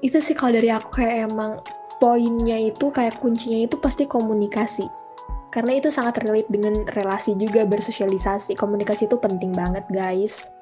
Itu 0.00 0.24
sih 0.24 0.32
kalau 0.32 0.56
dari 0.56 0.72
aku 0.72 1.04
kayak 1.04 1.28
emang 1.28 1.60
poinnya 2.00 2.56
itu 2.56 2.88
kayak 2.88 3.20
kuncinya 3.20 3.68
itu 3.68 3.76
pasti 3.76 4.08
komunikasi 4.08 4.88
karena 5.48 5.80
itu 5.80 5.88
sangat 5.88 6.20
relate 6.24 6.48
dengan 6.52 6.84
relasi 6.92 7.32
juga 7.36 7.64
bersosialisasi 7.64 8.56
komunikasi 8.56 9.08
itu 9.08 9.16
penting 9.16 9.52
banget 9.56 9.84
guys 9.88 10.52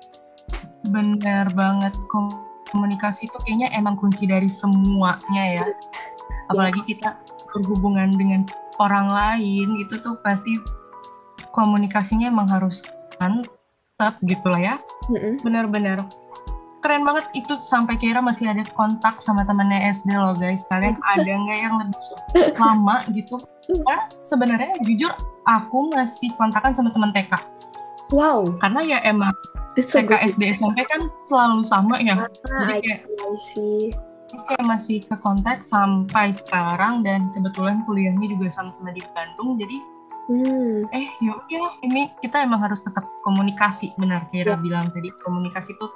Benar 0.91 1.51
banget. 1.55 1.95
Kom- 2.11 2.47
Komunikasi 2.67 3.31
itu 3.31 3.39
kayaknya 3.47 3.71
emang 3.79 3.95
kunci 3.95 4.27
dari 4.27 4.51
semuanya 4.51 5.63
ya. 5.63 5.67
Apalagi 6.51 6.83
kita 6.83 7.15
berhubungan 7.55 8.11
dengan 8.19 8.43
orang 8.83 9.07
lain 9.07 9.79
itu 9.79 9.95
tuh 10.03 10.19
pasti 10.27 10.59
komunikasinya 11.55 12.27
emang 12.27 12.51
harus 12.51 12.83
mantap 13.23 14.19
gitu 14.27 14.51
lah 14.51 14.61
ya. 14.61 14.75
Mm-mm. 15.09 15.41
Benar-benar. 15.47 16.03
Keren 16.87 17.03
banget 17.03 17.27
itu 17.35 17.59
sampai 17.67 17.99
kira 17.99 18.23
masih 18.23 18.47
ada 18.47 18.63
kontak 18.79 19.19
sama 19.19 19.43
temannya 19.43 19.91
SD 19.91 20.15
loh 20.15 20.39
guys. 20.39 20.63
Kalian 20.71 20.95
ada 21.19 21.27
nggak 21.27 21.59
yang 21.59 21.75
lebih 21.83 21.99
lama 22.55 23.03
gitu? 23.11 23.43
Karena 23.67 24.07
sebenarnya 24.23 24.79
jujur 24.87 25.11
aku 25.51 25.91
masih 25.91 26.31
kontakan 26.39 26.71
sama 26.71 26.95
teman 26.95 27.11
TK. 27.11 27.35
wow 28.15 28.47
Karena 28.63 28.87
ya 28.87 28.99
emang 29.03 29.35
so 29.75 29.99
TK, 29.99 30.07
good 30.07 30.23
SD, 30.31 30.43
SMP 30.55 30.87
kan 30.87 31.11
selalu 31.27 31.67
sama 31.67 31.99
ya. 31.99 32.15
ah, 32.15 32.31
Jadi 32.71 32.71
I 32.71 32.79
kayak- 32.79 33.03
see, 33.03 33.19
I 33.19 33.35
see. 33.35 33.83
Aku 34.31 34.43
kayak 34.47 34.65
masih 34.65 34.99
ke 35.03 35.15
kontak 35.19 35.67
sampai 35.67 36.31
sekarang 36.31 37.03
dan 37.03 37.35
kebetulan 37.35 37.83
kuliahnya 37.83 38.31
juga 38.31 38.47
sama-sama 38.47 38.95
di 38.95 39.03
Bandung. 39.11 39.59
Jadi 39.59 39.75
hmm 40.27 40.87
eh 40.91 41.07
yuk 41.19 41.39
ya 41.47 41.63
ini 41.83 42.11
kita 42.19 42.43
emang 42.43 42.59
harus 42.59 42.83
tetap 42.83 43.07
komunikasi 43.23 43.91
benar 43.95 44.27
Kira 44.31 44.55
Ya. 44.55 44.59
bilang 44.59 44.91
tadi 44.91 45.11
komunikasi 45.23 45.75
itu 45.75 45.87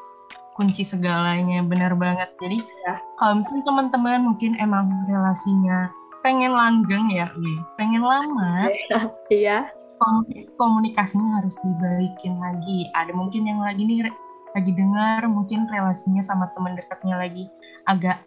kunci 0.60 0.84
segalanya, 0.84 1.64
benar 1.64 1.96
banget. 1.96 2.28
Jadi 2.36 2.60
Ya. 2.84 3.00
kalau 3.16 3.40
misalnya 3.40 3.64
teman-teman 3.64 4.28
mungkin 4.28 4.52
emang 4.60 4.92
relasinya 5.08 5.88
pengen 6.20 6.52
langgeng 6.52 7.08
ya, 7.08 7.32
wih, 7.40 7.56
pengen 7.80 8.04
lama, 8.04 8.68
Iya. 9.32 9.72
kom- 9.96 10.28
komunikasinya 10.60 11.40
harus 11.40 11.56
dibaikin 11.64 12.36
lagi. 12.36 12.92
Ada 12.92 13.16
mungkin 13.16 13.48
yang 13.48 13.64
lagi 13.64 13.88
nih 13.88 14.12
lagi 14.52 14.76
dengar 14.76 15.24
mungkin 15.24 15.64
relasinya 15.72 16.20
sama 16.20 16.52
teman 16.52 16.76
dekatnya 16.76 17.16
lagi 17.16 17.48
agak 17.88 18.20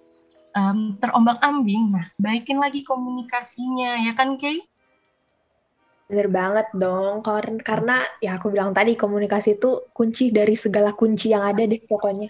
em, 0.57 0.97
terombang-ambing. 0.97 1.93
Nah, 1.93 2.09
baikin 2.17 2.57
lagi 2.57 2.81
komunikasinya 2.81 4.09
ya 4.09 4.17
kan, 4.17 4.41
Kay? 4.41 4.57
Bener 6.07 6.27
banget 6.27 6.67
dong. 6.75 7.23
Karena, 7.23 7.59
karena 7.63 7.97
ya 8.19 8.37
aku 8.37 8.51
bilang 8.51 8.75
tadi 8.75 8.93
komunikasi 8.93 9.57
itu 9.57 9.87
kunci 9.95 10.29
dari 10.29 10.53
segala 10.53 10.91
kunci 10.93 11.31
yang 11.31 11.43
ada 11.43 11.63
deh 11.63 11.81
pokoknya. 11.83 12.29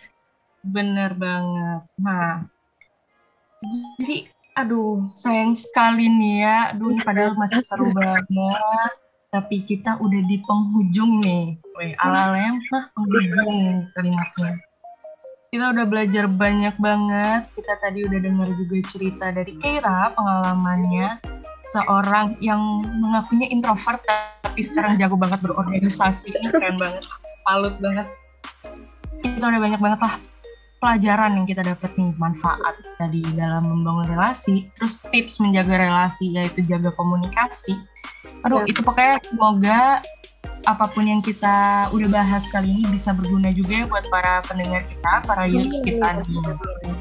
Bener 0.64 1.12
banget. 1.18 1.82
Nah, 2.00 2.48
jadi 4.00 4.28
aduh 4.54 5.10
sayang 5.18 5.58
sekali 5.58 6.08
nih 6.08 6.36
ya. 6.46 6.58
Aduh, 6.76 6.94
ini 6.94 7.02
padahal 7.04 7.34
masih 7.42 7.64
seru 7.66 7.90
banget. 7.92 8.92
Tapi 9.34 9.66
kita 9.66 9.98
udah 9.98 10.22
di 10.30 10.38
penghujung 10.46 11.20
nih. 11.26 11.58
Weh, 11.74 11.98
ala-alanya 11.98 12.62
mah 12.70 12.86
penghujung 12.94 13.90
kalimatnya. 13.98 14.62
Kita 15.54 15.70
udah 15.70 15.86
belajar 15.86 16.26
banyak 16.30 16.76
banget. 16.82 17.42
Kita 17.54 17.74
tadi 17.78 18.06
udah 18.06 18.20
dengar 18.22 18.50
juga 18.58 18.78
cerita 18.90 19.30
dari 19.30 19.54
Keira, 19.58 20.10
pengalamannya. 20.14 21.22
Seorang 21.72 22.36
yang 22.44 22.60
mengakunya 23.00 23.48
introvert, 23.48 24.04
tapi 24.44 24.62
sekarang 24.62 25.00
jago 25.00 25.16
banget 25.16 25.40
berorganisasi. 25.40 26.36
Ini 26.36 26.52
keren 26.52 26.76
banget. 26.76 27.08
Salut 27.48 27.76
banget. 27.80 28.08
Kita 29.24 29.46
udah 29.48 29.62
banyak 29.64 29.80
banget 29.80 30.00
lah 30.04 30.16
pelajaran 30.84 31.40
yang 31.40 31.48
kita 31.48 31.64
dapat 31.64 31.96
nih 31.96 32.12
manfaat 32.20 32.76
tadi 33.00 33.24
dalam 33.40 33.64
membangun 33.64 34.12
relasi 34.12 34.68
terus 34.76 35.00
tips 35.16 35.40
menjaga 35.40 35.80
relasi 35.80 36.36
yaitu 36.36 36.60
jaga 36.68 36.92
komunikasi 37.00 37.80
aduh 38.44 38.68
Ya. 38.68 38.76
itu 38.76 38.84
pokoknya 38.84 39.24
semoga 39.24 40.04
apa 40.68 40.86
pun 40.92 41.08
yang 41.08 41.24
kita 41.24 41.88
udah 41.96 42.10
bahas 42.12 42.44
kali 42.52 42.68
ini 42.68 42.84
bisa 42.92 43.16
berguna 43.16 43.56
juga 43.56 43.84
ya 43.84 43.86
buat 43.88 44.04
para 44.12 44.44
pendengar 44.44 44.84
kita 44.84 45.24
para 45.24 45.48
youth 45.48 45.72
Iya, 45.72 45.84
kita 45.88 46.08
iya. 46.20 46.22
nih 46.28 46.98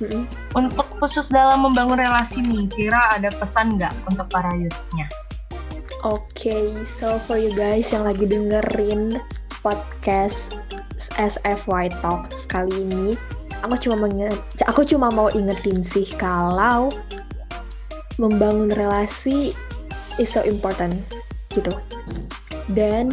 Mm-mm. 0.00 0.22
untuk 0.54 0.86
khusus 1.00 1.32
dalam 1.32 1.64
membangun 1.64 1.96
relasi 1.96 2.44
nih 2.44 2.68
kira 2.68 3.16
ada 3.16 3.32
pesan 3.40 3.80
nggak 3.80 3.92
untuk 4.12 4.28
para 4.28 4.52
youthsnya 4.54 5.08
Oke, 6.00 6.80
so 6.88 7.20
for 7.28 7.36
you 7.36 7.52
guys 7.52 7.92
yang 7.92 8.08
lagi 8.08 8.24
dengerin 8.24 9.20
podcast 9.60 10.56
SFY 11.20 11.92
Talks 12.00 12.48
kali 12.48 12.72
ini, 12.88 13.20
aku 13.60 13.76
cuma 13.76 14.08
mengingat, 14.08 14.40
aku 14.64 14.80
cuma 14.88 15.12
mau 15.12 15.28
ingetin 15.28 15.84
sih 15.84 16.08
kalau 16.16 16.88
membangun 18.16 18.72
relasi 18.72 19.52
is 20.16 20.32
so 20.32 20.40
important 20.40 20.96
gitu. 21.52 21.76
Dan 22.72 23.12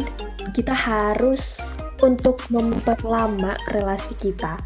kita 0.56 0.72
harus 0.72 1.76
untuk 2.00 2.40
memperlama 2.48 3.52
relasi 3.76 4.16
kita. 4.16 4.56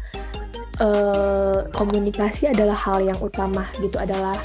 Eh, 0.79 1.59
komunikasi 1.69 2.49
adalah 2.49 2.77
hal 2.77 3.03
yang 3.03 3.19
utama 3.21 3.67
gitu, 3.81 3.97
adalah 3.99 4.37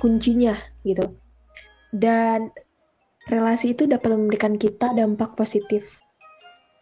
kuncinya 0.00 0.56
gitu. 0.84 1.04
Dan 1.92 2.50
relasi 3.28 3.76
itu 3.76 3.84
dapat 3.86 4.16
memberikan 4.16 4.56
kita 4.56 4.90
dampak 4.96 5.36
positif. 5.36 6.00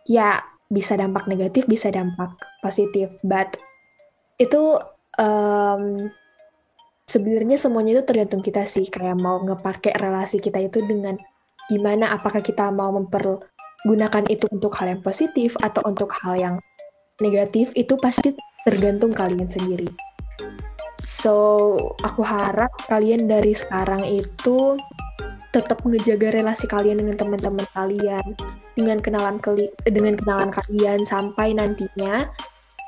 Ya, 0.09 0.41
bisa 0.69 0.97
dampak 0.97 1.29
negatif, 1.29 1.65
bisa 1.65 1.89
dampak 1.89 2.37
positif, 2.61 3.09
but 3.25 3.57
itu 4.37 4.77
em, 5.17 6.13
sebenarnya 7.09 7.57
semuanya 7.57 7.99
itu 8.01 8.05
tergantung 8.05 8.45
kita 8.45 8.69
sih, 8.69 8.85
kayak 8.89 9.17
mau 9.17 9.41
ngepakai 9.41 9.97
relasi 9.97 10.39
kita 10.39 10.61
itu 10.61 10.85
dengan 10.85 11.17
gimana, 11.73 12.13
apakah 12.13 12.45
kita 12.45 12.69
mau 12.69 12.93
mempergunakan 12.93 14.25
itu 14.29 14.45
untuk 14.53 14.77
hal 14.77 14.97
yang 14.97 15.03
positif 15.05 15.57
atau 15.61 15.81
untuk 15.89 16.13
hal 16.21 16.37
yang 16.37 16.55
negatif, 17.21 17.73
itu 17.75 17.97
pasti 17.97 18.37
tergantung 18.67 19.15
kalian 19.15 19.51
sendiri. 19.51 19.89
So, 21.05 21.77
aku 22.03 22.27
harap 22.27 22.75
kalian 22.91 23.31
dari 23.31 23.55
sekarang 23.55 24.03
itu 24.03 24.77
tetap 25.55 25.81
ngejaga 25.81 26.35
relasi 26.35 26.69
kalian 26.69 27.01
dengan 27.01 27.17
teman-teman 27.17 27.67
kalian, 27.73 28.27
dengan 28.77 28.99
kenalan 29.01 29.41
keli- 29.41 29.73
dengan 29.89 30.19
kenalan 30.19 30.53
kalian 30.53 31.03
sampai 31.07 31.57
nantinya 31.57 32.29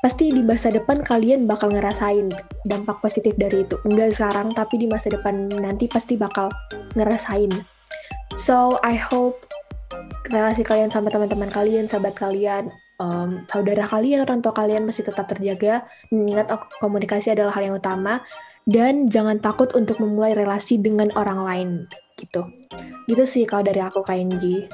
pasti 0.00 0.33
di 0.33 0.40
masa 0.40 0.72
depan 0.72 1.04
kalian 1.04 1.44
bakal 1.44 1.72
ngerasain 1.72 2.28
dampak 2.64 3.00
positif 3.00 3.37
dari 3.37 3.64
itu. 3.64 3.76
Enggak 3.85 4.16
sekarang 4.16 4.52
tapi 4.52 4.80
di 4.80 4.87
masa 4.88 5.12
depan 5.12 5.48
nanti 5.61 5.88
pasti 5.88 6.16
bakal 6.16 6.52
ngerasain. 6.96 7.52
So, 8.37 8.76
I 8.85 8.96
hope 8.96 9.44
relasi 10.30 10.62
kalian 10.62 10.88
sama 10.88 11.11
teman-teman 11.11 11.50
kalian, 11.50 11.90
sahabat 11.90 12.16
kalian, 12.16 12.70
em, 13.00 13.48
saudara 13.48 13.88
kalian, 13.88 14.22
orang 14.22 14.44
tua 14.44 14.52
kalian 14.52 14.84
masih 14.84 15.08
tetap 15.08 15.26
terjaga. 15.26 15.88
Ingat 16.12 16.52
komunikasi 16.78 17.32
adalah 17.32 17.56
hal 17.56 17.72
yang 17.72 17.80
utama 17.80 18.20
dan 18.68 19.08
jangan 19.08 19.40
takut 19.40 19.72
untuk 19.72 19.96
memulai 19.98 20.36
relasi 20.36 20.76
dengan 20.76 21.08
orang 21.16 21.40
lain 21.48 21.68
gitu. 22.20 22.44
Gitu 23.08 23.24
sih 23.24 23.48
kalau 23.48 23.64
dari 23.64 23.80
aku 23.80 24.04
KNG. 24.04 24.68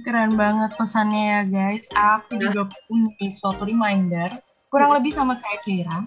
Keren 0.00 0.36
banget 0.36 0.72
pesannya 0.76 1.22
ya 1.24 1.40
guys. 1.48 1.84
Aku 1.92 2.40
Ya. 2.40 2.52
juga 2.52 2.72
punya 2.88 3.32
suatu 3.36 3.68
reminder, 3.68 4.32
kurang 4.72 4.96
lebih 4.96 5.12
sama 5.12 5.36
kayak 5.40 5.60
Kira. 5.64 5.98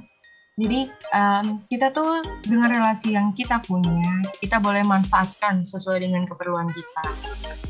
Jadi 0.53 0.85
em, 0.85 1.65
kita 1.65 1.89
tuh 1.89 2.21
dengan 2.45 2.69
relasi 2.69 3.17
yang 3.17 3.33
kita 3.33 3.57
punya, 3.65 4.21
kita 4.37 4.61
boleh 4.61 4.85
manfaatkan 4.85 5.65
sesuai 5.65 6.05
dengan 6.05 6.29
keperluan 6.29 6.69
kita. 6.69 7.05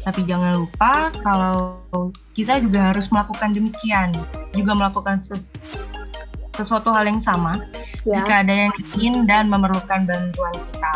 Tapi 0.04 0.28
jangan 0.28 0.60
lupa 0.60 1.08
kalau 1.24 1.80
kita 2.36 2.60
juga 2.60 2.92
harus 2.92 3.08
melakukan 3.08 3.56
demikian, 3.56 4.12
juga 4.52 4.76
melakukan 4.76 5.24
ses- 5.24 5.56
sesuatu 6.60 6.92
hal 6.92 7.08
yang 7.08 7.24
sama 7.24 7.56
Ya, 8.04 8.20
jika 8.20 8.44
ada 8.44 8.52
yang 8.68 8.74
ingin 9.00 9.24
dan 9.24 9.48
memerlukan 9.48 10.04
bantuan 10.04 10.52
kita. 10.52 10.94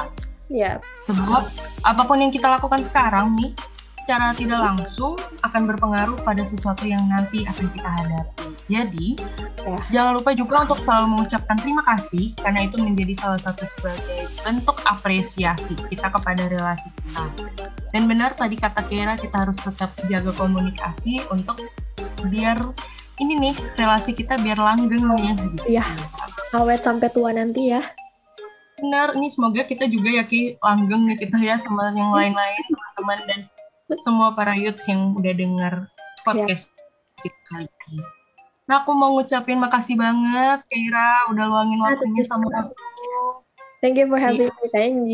ya, 0.51 0.75
Sebab 1.07 1.47
apa 1.87 2.01
pun 2.03 2.19
yang 2.19 2.35
kita 2.35 2.51
lakukan 2.51 2.83
sekarang 2.83 3.31
nih, 3.39 3.55
secara 4.07 4.31
tidak 4.31 4.63
langsung 4.63 5.19
akan 5.43 5.67
berpengaruh 5.67 6.15
pada 6.23 6.39
sesuatu 6.47 6.87
yang 6.87 7.03
nanti 7.11 7.43
akan 7.43 7.67
kita 7.75 7.89
hadapi. 7.91 8.45
Jadi, 8.71 9.07
Ya. 9.67 9.75
jangan 9.99 10.15
lupa 10.15 10.31
juga 10.31 10.63
untuk 10.63 10.79
selalu 10.79 11.19
mengucapkan 11.19 11.59
terima 11.59 11.83
kasih, 11.83 12.31
karena 12.39 12.71
itu 12.71 12.79
menjadi 12.79 13.19
salah 13.19 13.35
satu 13.43 13.67
sebagai 13.67 14.31
bentuk 14.47 14.79
apresiasi 14.87 15.75
kita 15.91 16.07
kepada 16.07 16.47
relasi 16.47 16.87
kita. 17.03 17.23
Dan 17.91 18.07
benar 18.07 18.31
tadi 18.31 18.55
kata 18.55 18.79
Kira, 18.87 19.19
kita 19.19 19.43
harus 19.43 19.59
tetap 19.59 19.91
jaga 20.07 20.31
komunikasi 20.39 21.19
untuk 21.27 21.59
biar 22.31 22.55
ini 23.19 23.35
nih, 23.35 23.55
relasi 23.75 24.15
kita 24.15 24.39
biar 24.39 24.55
langgeng 24.55 25.03
nih. 25.03 25.35
Gitu. 25.35 25.75
Iya. 25.75 25.83
awet 26.55 26.79
sampai 26.79 27.11
tua 27.11 27.35
nanti 27.35 27.75
ya. 27.75 27.83
benar 28.77 29.17
ini 29.17 29.27
semoga 29.27 29.65
kita 29.65 29.89
juga 29.89 30.21
ya 30.21 30.23
Ki 30.29 30.53
langgeng 30.61 31.09
nih 31.09 31.17
kita 31.17 31.33
ya 31.41 31.57
sama 31.57 31.89
yang 31.97 32.13
lain-lain 32.13 32.61
teman-teman 32.69 33.19
dan 33.25 33.39
semua 33.95 34.35
para 34.35 34.51
youth 34.59 34.83
yang 34.83 35.15
udah 35.15 35.31
dengar 35.31 35.73
podcast 36.27 36.67
kita 37.23 37.39
kali 37.47 37.67
ini. 37.87 38.03
Nah 38.67 38.83
aku 38.83 38.91
mau 38.91 39.15
ngucapin 39.15 39.63
makasih 39.63 39.95
banget 39.95 40.59
Keira 40.67 41.31
udah 41.31 41.45
luangin 41.47 41.79
waktunya 41.79 42.23
sama 42.27 42.51
aku. 42.51 42.75
Thank 43.79 43.95
you 44.01 44.11
for 44.11 44.19
having 44.19 44.51
me, 44.51 44.67
KNG. 44.73 45.11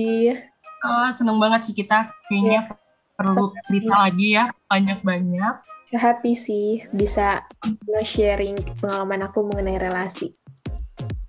Oh, 0.81 1.07
seneng 1.13 1.37
banget 1.37 1.69
sih 1.69 1.75
kita 1.77 2.09
kayaknya 2.31 2.73
perlu 3.13 3.53
Sama- 3.53 3.61
cerita 3.69 3.93
lagi 3.93 4.27
ya 4.41 4.43
banyak-banyak. 4.71 5.53
So 5.93 6.01
happy 6.01 6.33
sih 6.33 6.81
bisa 6.89 7.45
nge-sharing 7.85 8.57
pengalaman 8.81 9.29
aku 9.29 9.45
mengenai 9.45 9.77
relasi. 9.77 10.33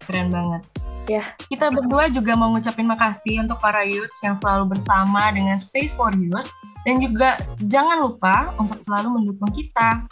Keren 0.00 0.33
banget. 0.33 0.64
Ya. 1.04 1.37
Kita 1.52 1.68
berdua 1.68 2.09
juga 2.09 2.33
mau 2.33 2.48
ngucapin 2.57 2.88
makasih 2.88 3.44
untuk 3.44 3.61
para 3.61 3.85
youths 3.85 4.16
yang 4.24 4.33
selalu 4.33 4.72
bersama 4.72 5.28
dengan 5.37 5.61
Space 5.61 5.92
for 5.92 6.09
Youth 6.16 6.48
dan 6.85 7.01
juga 7.01 7.40
jangan 7.66 8.05
lupa 8.05 8.53
untuk 8.61 8.81
selalu 8.85 9.20
mendukung 9.20 9.51
kita. 9.53 10.05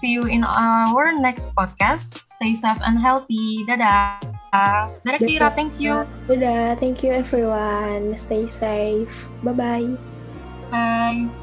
See 0.00 0.16
you 0.16 0.24
in 0.28 0.46
our 0.46 1.12
next 1.12 1.52
podcast. 1.52 2.24
Stay 2.24 2.56
safe 2.56 2.80
and 2.80 2.96
healthy. 2.96 3.66
Dadah. 3.68 4.22
Dadah 5.04 5.20
Kira, 5.20 5.52
thank 5.52 5.76
you. 5.76 6.08
Dadah, 6.24 6.78
thank 6.80 7.04
you 7.04 7.12
everyone. 7.12 8.16
Stay 8.16 8.48
safe. 8.48 9.28
Bye-bye. 9.44 9.92
Bye. 10.72 11.39